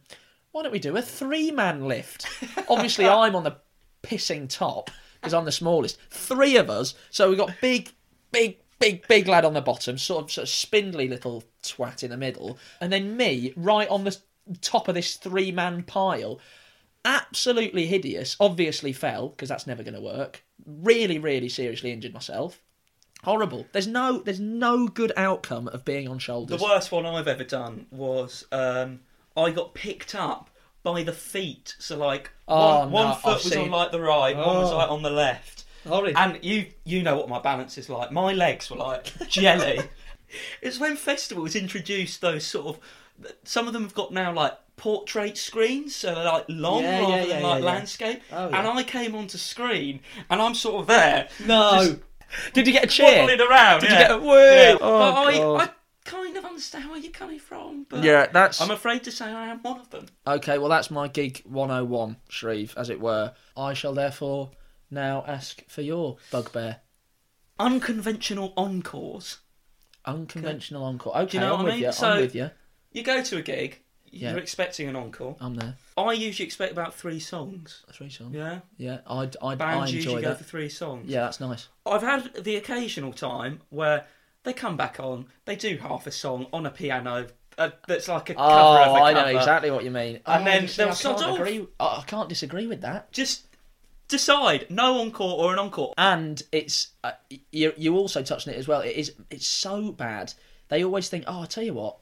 why 0.53 0.63
don't 0.63 0.73
we 0.73 0.79
do 0.79 0.97
a 0.97 1.03
three 1.03 1.51
man 1.51 1.87
lift? 1.87 2.27
Obviously, 2.69 3.07
I'm 3.07 3.37
on 3.37 3.45
the 3.45 3.57
pissing 4.03 4.49
top 4.49 4.91
because 5.21 5.35
I'm 5.35 5.45
the 5.45 5.53
smallest. 5.53 5.99
Three 6.11 6.57
of 6.57 6.71
us, 6.71 6.95
so 7.11 7.29
we've 7.29 7.39
got 7.39 7.55
big, 7.61 7.91
big, 8.33 8.59
big, 8.79 9.07
big 9.09 9.29
lad 9.29 9.45
on 9.45 9.55
the 9.55 9.61
bottom, 9.61 9.99
sort 9.99 10.25
of, 10.25 10.31
sort 10.31 10.45
of 10.45 10.49
spindly 10.49 11.09
little 11.09 11.45
twat 11.63 12.03
in 12.03 12.11
the 12.11 12.17
middle, 12.17 12.59
and 12.81 12.93
then 12.93 13.17
me 13.17 13.53
right 13.57 13.89
on 13.89 14.05
the 14.05 14.17
top 14.61 14.89
of 14.89 14.95
this 14.95 15.17
three 15.17 15.53
man 15.53 15.83
pile. 15.83 16.41
Absolutely 17.05 17.87
hideous. 17.87 18.37
Obviously 18.41 18.93
fell 18.93 19.29
because 19.29 19.49
that's 19.49 19.67
never 19.67 19.83
going 19.83 19.95
to 19.95 20.01
work. 20.01 20.45
Really, 20.67 21.19
really 21.19 21.49
seriously 21.49 21.93
injured 21.93 22.13
myself. 22.13 22.63
Horrible. 23.25 23.67
There's 23.73 23.87
no 23.87 24.19
there's 24.21 24.41
no 24.41 24.87
good 24.89 25.13
outcome 25.17 25.69
of 25.69 25.85
being 25.85 26.09
on 26.09 26.19
shoulders. 26.19 26.59
The 26.59 26.65
worst 26.65 26.93
one 26.93 27.05
I've 27.05 27.29
ever 27.29 27.45
done 27.45 27.87
was 27.91 28.45
um, 28.53 29.01
I 29.37 29.51
got 29.51 29.75
picked 29.75 30.15
up 30.15 30.51
by 30.83 31.03
the 31.03 31.13
feet. 31.13 31.75
So 31.79 31.97
like 31.99 32.31
Oh, 32.47 32.81
one, 32.81 32.91
one 32.93 33.09
no, 33.09 33.15
foot 33.15 33.29
I've 33.31 33.35
was 33.45 33.53
seen- 33.53 33.59
on 33.65 33.71
like 33.71 33.93
the 33.93 34.01
right, 34.01 34.37
one 34.37 34.47
was 34.57 34.73
Oh. 34.73 34.77
like 34.79 34.91
on 34.91 35.03
the 35.03 35.11
left. 35.11 35.65
Horrid. 35.87 36.15
And 36.17 36.39
you 36.45 36.67
you 36.85 37.03
know 37.03 37.17
what 37.17 37.29
my 37.29 37.41
balance 37.41 37.77
is 37.77 37.89
like. 37.89 38.13
My 38.13 38.33
legs 38.33 38.71
were 38.71 38.77
like 38.77 39.13
jelly. 39.29 39.81
it's 40.63 40.79
when 40.79 40.97
festivals 40.97 41.57
introduced 41.57 42.21
those 42.21 42.45
sort 42.47 42.77
of. 42.77 42.81
Some 43.43 43.67
of 43.67 43.73
them 43.73 43.83
have 43.83 43.95
got 43.95 44.13
now 44.13 44.33
like 44.33 44.53
portrait 44.77 45.37
screens, 45.37 45.97
so 45.97 46.15
they're 46.15 46.25
like 46.25 46.45
long 46.49 46.83
Yeah, 46.85 47.01
rather 47.01 47.13
yeah, 47.17 47.19
than 47.27 47.29
yeah, 47.43 47.47
like 47.49 47.59
yeah, 47.63 47.67
yeah. 47.69 47.73
landscape. 47.75 48.23
Oh, 48.33 48.47
And. 48.47 48.57
I 48.69 48.83
came 48.85 49.17
onto 49.17 49.39
screen, 49.39 49.99
and 50.31 50.41
I'm 50.41 50.55
sort 50.55 50.83
of 50.83 50.87
there. 50.87 51.29
no. 51.45 51.73
just 51.85 52.01
Did 52.53 52.67
you 52.67 52.73
get 52.73 52.85
a 52.85 52.87
cheer? 52.87 53.21
Waddling 53.27 53.41
around. 53.41 53.81
Did 53.81 53.91
you 53.91 53.97
get 53.99 54.11
a 54.11 54.19
woo? 54.19 54.29
Yeah. 54.35 54.77
Oh, 54.81 54.99
but 54.99 55.15
I, 55.35 55.37
God. 55.39 55.61
I 55.61 55.71
kind 56.05 56.37
of 56.37 56.45
understand 56.45 56.89
where 56.91 56.99
you're 56.99 57.13
coming 57.13 57.39
from. 57.39 57.87
But 57.89 58.03
Yeah, 58.05 58.27
that's 58.27 58.61
I'm 58.61 58.71
afraid 58.71 59.05
to 59.05 59.11
say 59.11 59.27
I 59.27 59.47
am 59.49 59.61
one 59.63 59.79
of 59.81 59.91
them. 59.91 60.07
okay. 60.27 60.59
Well, 60.59 60.69
that's 60.69 60.91
my 60.91 61.09
gig 61.09 61.43
101, 61.45 62.17
Shreve, 62.29 62.75
as 62.77 62.91
it 62.91 63.01
were. 63.01 63.33
I 63.57 63.75
shall 63.75 63.93
therefore 63.95 64.51
now 64.91 65.25
ask 65.27 65.63
for 65.69 65.83
your 65.83 66.17
bugbear. 66.31 66.79
Unconventional 67.59 68.53
encores. 68.57 69.39
Unconventional 70.05 70.85
encore. 70.85 71.17
Okay, 71.19 71.39
you 71.39 71.41
know 71.41 71.55
I'm 71.55 71.59
what 71.59 71.61
I 71.61 71.65
with 71.65 71.75
mean? 71.75 71.83
you. 71.85 71.93
So- 71.93 72.09
I'm 72.11 72.21
with 72.21 72.35
you. 72.35 72.51
You 72.93 73.03
go 73.03 73.23
to 73.23 73.37
a 73.37 73.43
gig, 73.43 73.83
Yeah. 74.13 74.31
you're 74.31 74.39
expecting 74.39 74.89
an 74.89 74.97
encore. 74.97 75.37
I'm 75.41 75.55
there. 75.55 75.75
I 75.97 76.13
usually 76.13 76.47
expect 76.47 76.73
about 76.73 76.95
three 76.95 77.21
songs. 77.21 77.85
Three 77.93 78.11
songs. 78.11 78.35
Yeah. 78.35 78.61
Yeah, 78.77 78.99
I 79.07 79.29
I, 79.43 79.47
I 79.49 79.55
Bands 79.55 79.91
enjoy 79.93 79.97
usually 79.97 80.23
go 80.23 80.29
that. 80.29 80.39
for 80.39 80.45
three 80.45 80.69
songs. 80.69 81.07
Yeah, 81.09 81.23
that's 81.23 81.41
nice. 81.41 81.69
I've 81.87 82.03
had 82.03 82.35
the 82.45 82.57
occasional 82.57 83.13
time 83.13 83.61
where 83.71 84.07
they 84.45 84.53
come 84.53 84.77
back 84.77 85.01
on, 85.01 85.27
they 85.45 85.57
do 85.57 85.77
half 85.79 86.07
a 86.07 86.11
song 86.11 86.47
on 86.53 86.65
a 86.67 86.71
piano 86.71 87.27
uh, 87.59 87.71
that's 87.89 88.07
like 88.09 88.31
a 88.31 88.35
cover 88.35 88.47
Oh, 88.49 88.83
of 88.85 88.97
a 88.97 89.03
I 89.03 89.13
know 89.13 89.25
cover. 89.25 89.37
exactly 89.39 89.71
what 89.73 89.83
you 89.85 89.91
mean. 89.91 90.21
And 90.27 90.43
Oh, 90.43 90.45
then 90.45 90.63
you 90.63 90.69
see, 90.69 90.77
they'll 90.83 90.91
I 90.91 90.95
sod 90.95 91.19
can't 91.19 91.31
off. 91.33 91.39
agree. 91.41 91.67
I 91.81 91.85
I 91.85 92.05
can't 92.07 92.29
disagree 92.29 92.67
with 92.69 92.83
that. 92.83 93.11
Just 93.13 93.47
decide 94.09 94.67
no 94.71 95.01
encore 95.01 95.39
or 95.39 95.53
an 95.53 95.59
encore. 95.59 95.93
And 95.99 96.41
it's 96.53 96.89
uh, 97.05 97.13
you. 97.51 97.73
You 97.77 97.97
also 97.97 98.23
touched 98.23 98.47
on 98.49 98.55
it 98.55 98.59
as 98.59 98.69
well. 98.69 98.81
It 98.81 98.97
is. 98.97 99.13
It's 99.31 99.47
so 99.47 99.93
bad. 99.93 100.33
They 100.69 100.85
always 100.85 101.09
think, 101.09 101.25
oh, 101.27 101.43
I 101.43 101.47
tell 101.47 101.65
you 101.65 101.75
what. 101.75 101.97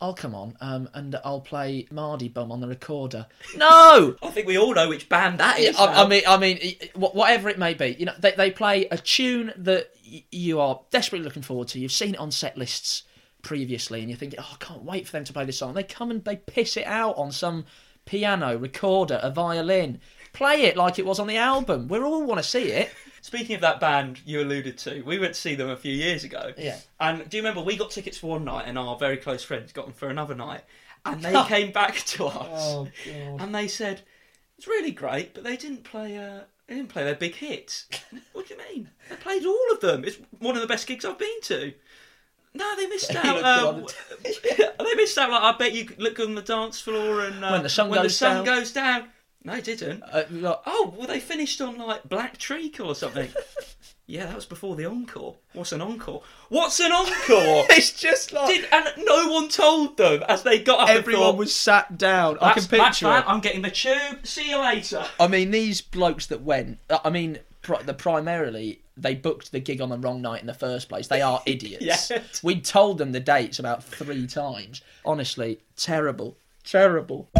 I'll 0.00 0.14
come 0.14 0.34
on 0.34 0.56
um, 0.60 0.88
and 0.94 1.14
I'll 1.24 1.40
play 1.42 1.86
Mardy 1.90 2.28
Bum 2.28 2.50
on 2.50 2.60
the 2.60 2.66
recorder. 2.68 3.26
No, 3.56 4.16
I 4.22 4.30
think 4.30 4.46
we 4.46 4.56
all 4.58 4.74
know 4.74 4.88
which 4.88 5.08
band 5.08 5.38
that 5.40 5.58
is. 5.58 5.76
I, 5.76 6.04
I 6.04 6.08
mean, 6.08 6.22
I 6.26 6.36
mean, 6.38 6.58
whatever 6.94 7.48
it 7.50 7.58
may 7.58 7.74
be, 7.74 7.96
you 7.98 8.06
know, 8.06 8.14
they 8.18 8.32
they 8.32 8.50
play 8.50 8.86
a 8.86 8.96
tune 8.96 9.52
that 9.56 9.90
y- 10.10 10.24
you 10.30 10.60
are 10.60 10.80
desperately 10.90 11.24
looking 11.24 11.42
forward 11.42 11.68
to. 11.68 11.80
You've 11.80 11.92
seen 11.92 12.14
it 12.14 12.20
on 12.20 12.30
set 12.30 12.56
lists 12.56 13.02
previously, 13.42 14.00
and 14.00 14.08
you're 14.08 14.18
thinking, 14.18 14.38
oh, 14.40 14.50
I 14.52 14.56
can't 14.64 14.82
wait 14.84 15.06
for 15.06 15.12
them 15.12 15.24
to 15.24 15.32
play 15.32 15.44
this 15.44 15.58
song. 15.58 15.74
They 15.74 15.82
come 15.82 16.10
and 16.10 16.24
they 16.24 16.36
piss 16.36 16.76
it 16.76 16.86
out 16.86 17.16
on 17.18 17.32
some 17.32 17.66
piano, 18.06 18.56
recorder, 18.56 19.20
a 19.22 19.30
violin. 19.30 20.00
Play 20.32 20.62
it 20.62 20.76
like 20.76 20.98
it 20.98 21.04
was 21.06 21.18
on 21.18 21.26
the 21.26 21.36
album. 21.36 21.88
We 21.88 21.98
all 21.98 22.24
want 22.24 22.38
to 22.42 22.48
see 22.48 22.70
it. 22.70 22.90
Speaking 23.22 23.54
of 23.54 23.60
that 23.60 23.80
band 23.80 24.20
you 24.24 24.40
alluded 24.40 24.78
to, 24.78 25.02
we 25.02 25.18
went 25.18 25.34
to 25.34 25.40
see 25.40 25.54
them 25.54 25.68
a 25.68 25.76
few 25.76 25.92
years 25.92 26.24
ago. 26.24 26.52
Yeah. 26.56 26.78
And 26.98 27.28
do 27.28 27.36
you 27.36 27.42
remember 27.42 27.60
we 27.62 27.76
got 27.76 27.90
tickets 27.90 28.16
for 28.18 28.28
one 28.30 28.44
night 28.44 28.64
and 28.66 28.78
our 28.78 28.96
very 28.96 29.16
close 29.18 29.42
friends 29.42 29.72
got 29.72 29.84
them 29.86 29.94
for 29.94 30.08
another 30.08 30.34
night? 30.34 30.62
And 31.04 31.22
they 31.22 31.32
came 31.48 31.70
back 31.72 31.96
to 31.96 32.26
us 32.26 32.36
Oh, 32.38 32.88
God. 33.06 33.40
and 33.42 33.54
they 33.54 33.68
said, 33.68 34.02
It's 34.58 34.66
really 34.66 34.90
great, 34.90 35.34
but 35.34 35.44
they 35.44 35.56
didn't 35.56 35.84
play 35.84 36.16
uh 36.18 36.40
they 36.66 36.76
didn't 36.76 36.90
play 36.90 37.02
their 37.04 37.16
big 37.16 37.34
hits. 37.34 37.86
what 38.32 38.46
do 38.46 38.54
you 38.54 38.60
mean? 38.74 38.90
They 39.08 39.16
played 39.16 39.44
all 39.44 39.72
of 39.72 39.80
them. 39.80 40.04
It's 40.04 40.18
one 40.38 40.54
of 40.54 40.60
the 40.62 40.68
best 40.68 40.86
gigs 40.86 41.04
I've 41.04 41.18
been 41.18 41.40
to. 41.42 41.72
No, 42.54 42.76
they 42.76 42.86
missed 42.86 43.14
out. 43.16 43.44
Um, 43.44 43.86
they 44.24 44.94
missed 44.94 45.18
out. 45.18 45.30
Like 45.30 45.42
I 45.54 45.58
bet 45.58 45.72
you 45.72 45.88
look 45.98 46.18
on 46.20 46.34
the 46.36 46.42
dance 46.42 46.80
floor 46.80 47.24
and 47.24 47.44
uh, 47.44 47.50
When 47.50 47.62
the 47.64 47.68
sun 47.68 47.90
when 47.90 48.02
the 48.02 48.10
sun 48.10 48.36
down. 48.36 48.44
goes 48.44 48.72
down. 48.72 49.08
No, 49.42 49.60
didn't. 49.60 50.02
Uh, 50.02 50.24
look, 50.30 50.62
Oh, 50.66 50.94
well, 50.96 51.06
they 51.06 51.20
finished 51.20 51.60
on 51.60 51.78
like 51.78 52.08
Black 52.08 52.36
Treacle 52.36 52.88
or 52.88 52.94
something. 52.94 53.30
yeah, 54.06 54.26
that 54.26 54.34
was 54.34 54.44
before 54.44 54.76
the 54.76 54.84
encore. 54.84 55.36
What's 55.54 55.72
an 55.72 55.80
encore? 55.80 56.22
What's 56.50 56.78
an 56.80 56.92
encore? 56.92 57.64
it's 57.70 57.92
just 57.98 58.32
like 58.32 58.54
Did, 58.54 58.68
and 58.70 58.86
no 59.06 59.28
one 59.32 59.48
told 59.48 59.96
them 59.96 60.22
as 60.28 60.42
they 60.42 60.58
got 60.60 60.80
up. 60.80 60.88
everyone 60.90 61.22
thought, 61.22 61.36
was 61.38 61.54
sat 61.54 61.96
down. 61.96 62.36
I 62.42 62.52
can 62.52 62.62
"That's- 62.64 62.66
that's 62.66 62.98
picture 63.00 63.16
it. 63.16 63.24
I'm 63.26 63.40
getting 63.40 63.62
the 63.62 63.70
tube. 63.70 64.26
See 64.26 64.50
you 64.50 64.58
later. 64.60 65.04
I 65.18 65.26
mean, 65.26 65.50
these 65.52 65.80
blokes 65.80 66.26
that 66.26 66.42
went. 66.42 66.78
uh, 66.90 66.98
I 67.02 67.08
mean, 67.08 67.38
pri- 67.62 67.82
the 67.82 67.94
primarily 67.94 68.82
they 68.96 69.14
booked 69.14 69.52
the 69.52 69.60
gig 69.60 69.80
on 69.80 69.88
the 69.88 69.96
wrong 69.96 70.20
night 70.20 70.42
in 70.42 70.46
the 70.48 70.52
first 70.52 70.90
place. 70.90 71.06
They 71.06 71.22
are 71.22 71.42
idiots. 71.46 72.10
Yeah. 72.10 72.22
We 72.42 72.60
told 72.60 72.98
them 72.98 73.12
the 73.12 73.20
dates 73.20 73.58
about 73.58 73.82
three 73.82 74.26
times. 74.26 74.82
Honestly, 75.06 75.60
terrible, 75.76 76.36
terrible. 76.62 77.30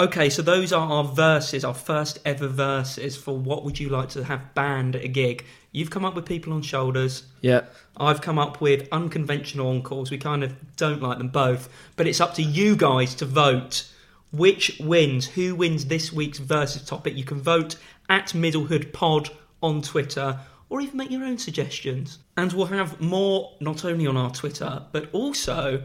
Okay, 0.00 0.30
so 0.30 0.42
those 0.42 0.72
are 0.72 0.88
our 0.88 1.02
verses, 1.02 1.64
our 1.64 1.74
first 1.74 2.20
ever 2.24 2.46
verses 2.46 3.16
for 3.16 3.36
what 3.36 3.64
would 3.64 3.80
you 3.80 3.88
like 3.88 4.08
to 4.10 4.22
have 4.22 4.54
banned 4.54 4.94
at 4.94 5.02
a 5.02 5.08
gig. 5.08 5.44
You've 5.72 5.90
come 5.90 6.04
up 6.04 6.14
with 6.14 6.24
people 6.24 6.52
on 6.52 6.62
shoulders. 6.62 7.24
Yeah. 7.40 7.62
I've 7.96 8.20
come 8.20 8.38
up 8.38 8.60
with 8.60 8.86
unconventional 8.92 9.70
encores. 9.70 10.12
We 10.12 10.18
kind 10.18 10.44
of 10.44 10.54
don't 10.76 11.02
like 11.02 11.18
them 11.18 11.30
both, 11.30 11.68
but 11.96 12.06
it's 12.06 12.20
up 12.20 12.34
to 12.34 12.42
you 12.42 12.76
guys 12.76 13.16
to 13.16 13.24
vote 13.24 13.90
which 14.30 14.78
wins, 14.78 15.26
who 15.26 15.56
wins 15.56 15.86
this 15.86 16.12
week's 16.12 16.38
versus 16.38 16.84
topic. 16.84 17.16
You 17.16 17.24
can 17.24 17.40
vote 17.40 17.74
at 18.08 18.28
Middlehood 18.28 18.92
Pod 18.92 19.30
on 19.64 19.82
Twitter 19.82 20.38
or 20.68 20.80
even 20.80 20.96
make 20.96 21.10
your 21.10 21.24
own 21.24 21.38
suggestions. 21.38 22.20
And 22.36 22.52
we'll 22.52 22.66
have 22.66 23.00
more 23.00 23.52
not 23.58 23.84
only 23.84 24.06
on 24.06 24.16
our 24.16 24.30
Twitter, 24.30 24.84
but 24.92 25.08
also, 25.12 25.82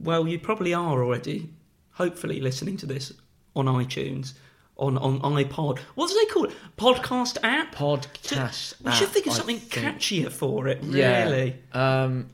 well, 0.00 0.26
you 0.26 0.38
probably 0.38 0.72
are 0.72 1.02
already, 1.02 1.50
hopefully, 1.90 2.40
listening 2.40 2.78
to 2.78 2.86
this 2.86 3.12
on 3.56 3.66
iTunes. 3.66 4.32
On, 4.78 4.96
on 4.98 5.20
iPod. 5.34 5.78
What 5.94 6.08
do 6.08 6.14
they 6.18 6.26
call 6.32 6.44
it? 6.46 6.52
Podcast 6.76 7.36
app? 7.44 7.74
Podcast. 7.74 8.82
We 8.84 8.90
should 8.92 9.10
think 9.10 9.26
of 9.26 9.34
something 9.34 9.58
think. 9.58 9.98
catchier 9.98 10.32
for 10.32 10.66
it, 10.66 10.82
Yeah. 10.82 11.24
really. 11.24 11.56
Um, 11.72 12.30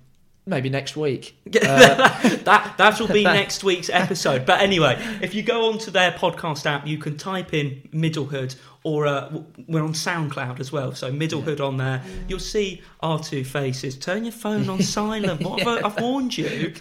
maybe 0.49 0.69
next 0.69 0.97
week. 0.97 1.39
that 1.47 2.75
that 2.77 3.01
will 3.01 3.09
be 3.09 3.25
next 3.41 3.63
week's 3.63 3.91
episode. 3.91 4.47
But 4.47 4.61
anyway, 4.61 4.97
if 5.21 5.35
you 5.35 5.43
go 5.43 5.71
onto 5.71 5.91
their 5.91 6.13
podcast 6.13 6.67
app, 6.67 6.87
you 6.87 6.99
can 6.99 7.17
type 7.17 7.55
in 7.55 7.89
Middlehood, 7.93 8.57
or 8.83 9.07
uh, 9.07 9.43
we're 9.67 9.83
on 9.83 9.93
SoundCloud 9.93 10.61
as 10.61 10.73
well. 10.73 10.93
So 10.93 11.13
Middlehood 11.13 11.61
on 11.61 11.77
there, 11.77 12.03
you'll 12.27 12.39
see 12.39 12.83
our 13.01 13.19
two 13.19 13.45
faces. 13.45 13.97
Turn 13.97 14.25
your 14.25 14.33
phone 14.33 14.69
on 14.69 14.83
silent. 14.83 15.43
What 15.43 15.61
have 15.61 15.69
I, 15.69 15.87
I've 15.87 16.01
warned 16.01 16.37
you. 16.37 16.75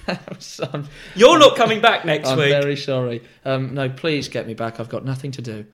I'm, 0.74 0.88
You're 1.16 1.40
not 1.40 1.56
coming 1.56 1.82
back 1.82 2.06
next 2.06 2.30
I'm 2.30 2.38
week. 2.38 2.50
very 2.50 2.78
sorry. 2.78 3.24
Um, 3.46 3.74
no, 3.74 3.90
please 3.90 4.30
get 4.30 4.48
me 4.48 4.54
back. 4.54 4.80
I've 4.80 4.90
got 4.90 5.06
nothing 5.06 5.32
to 5.32 5.42
do. 5.42 5.66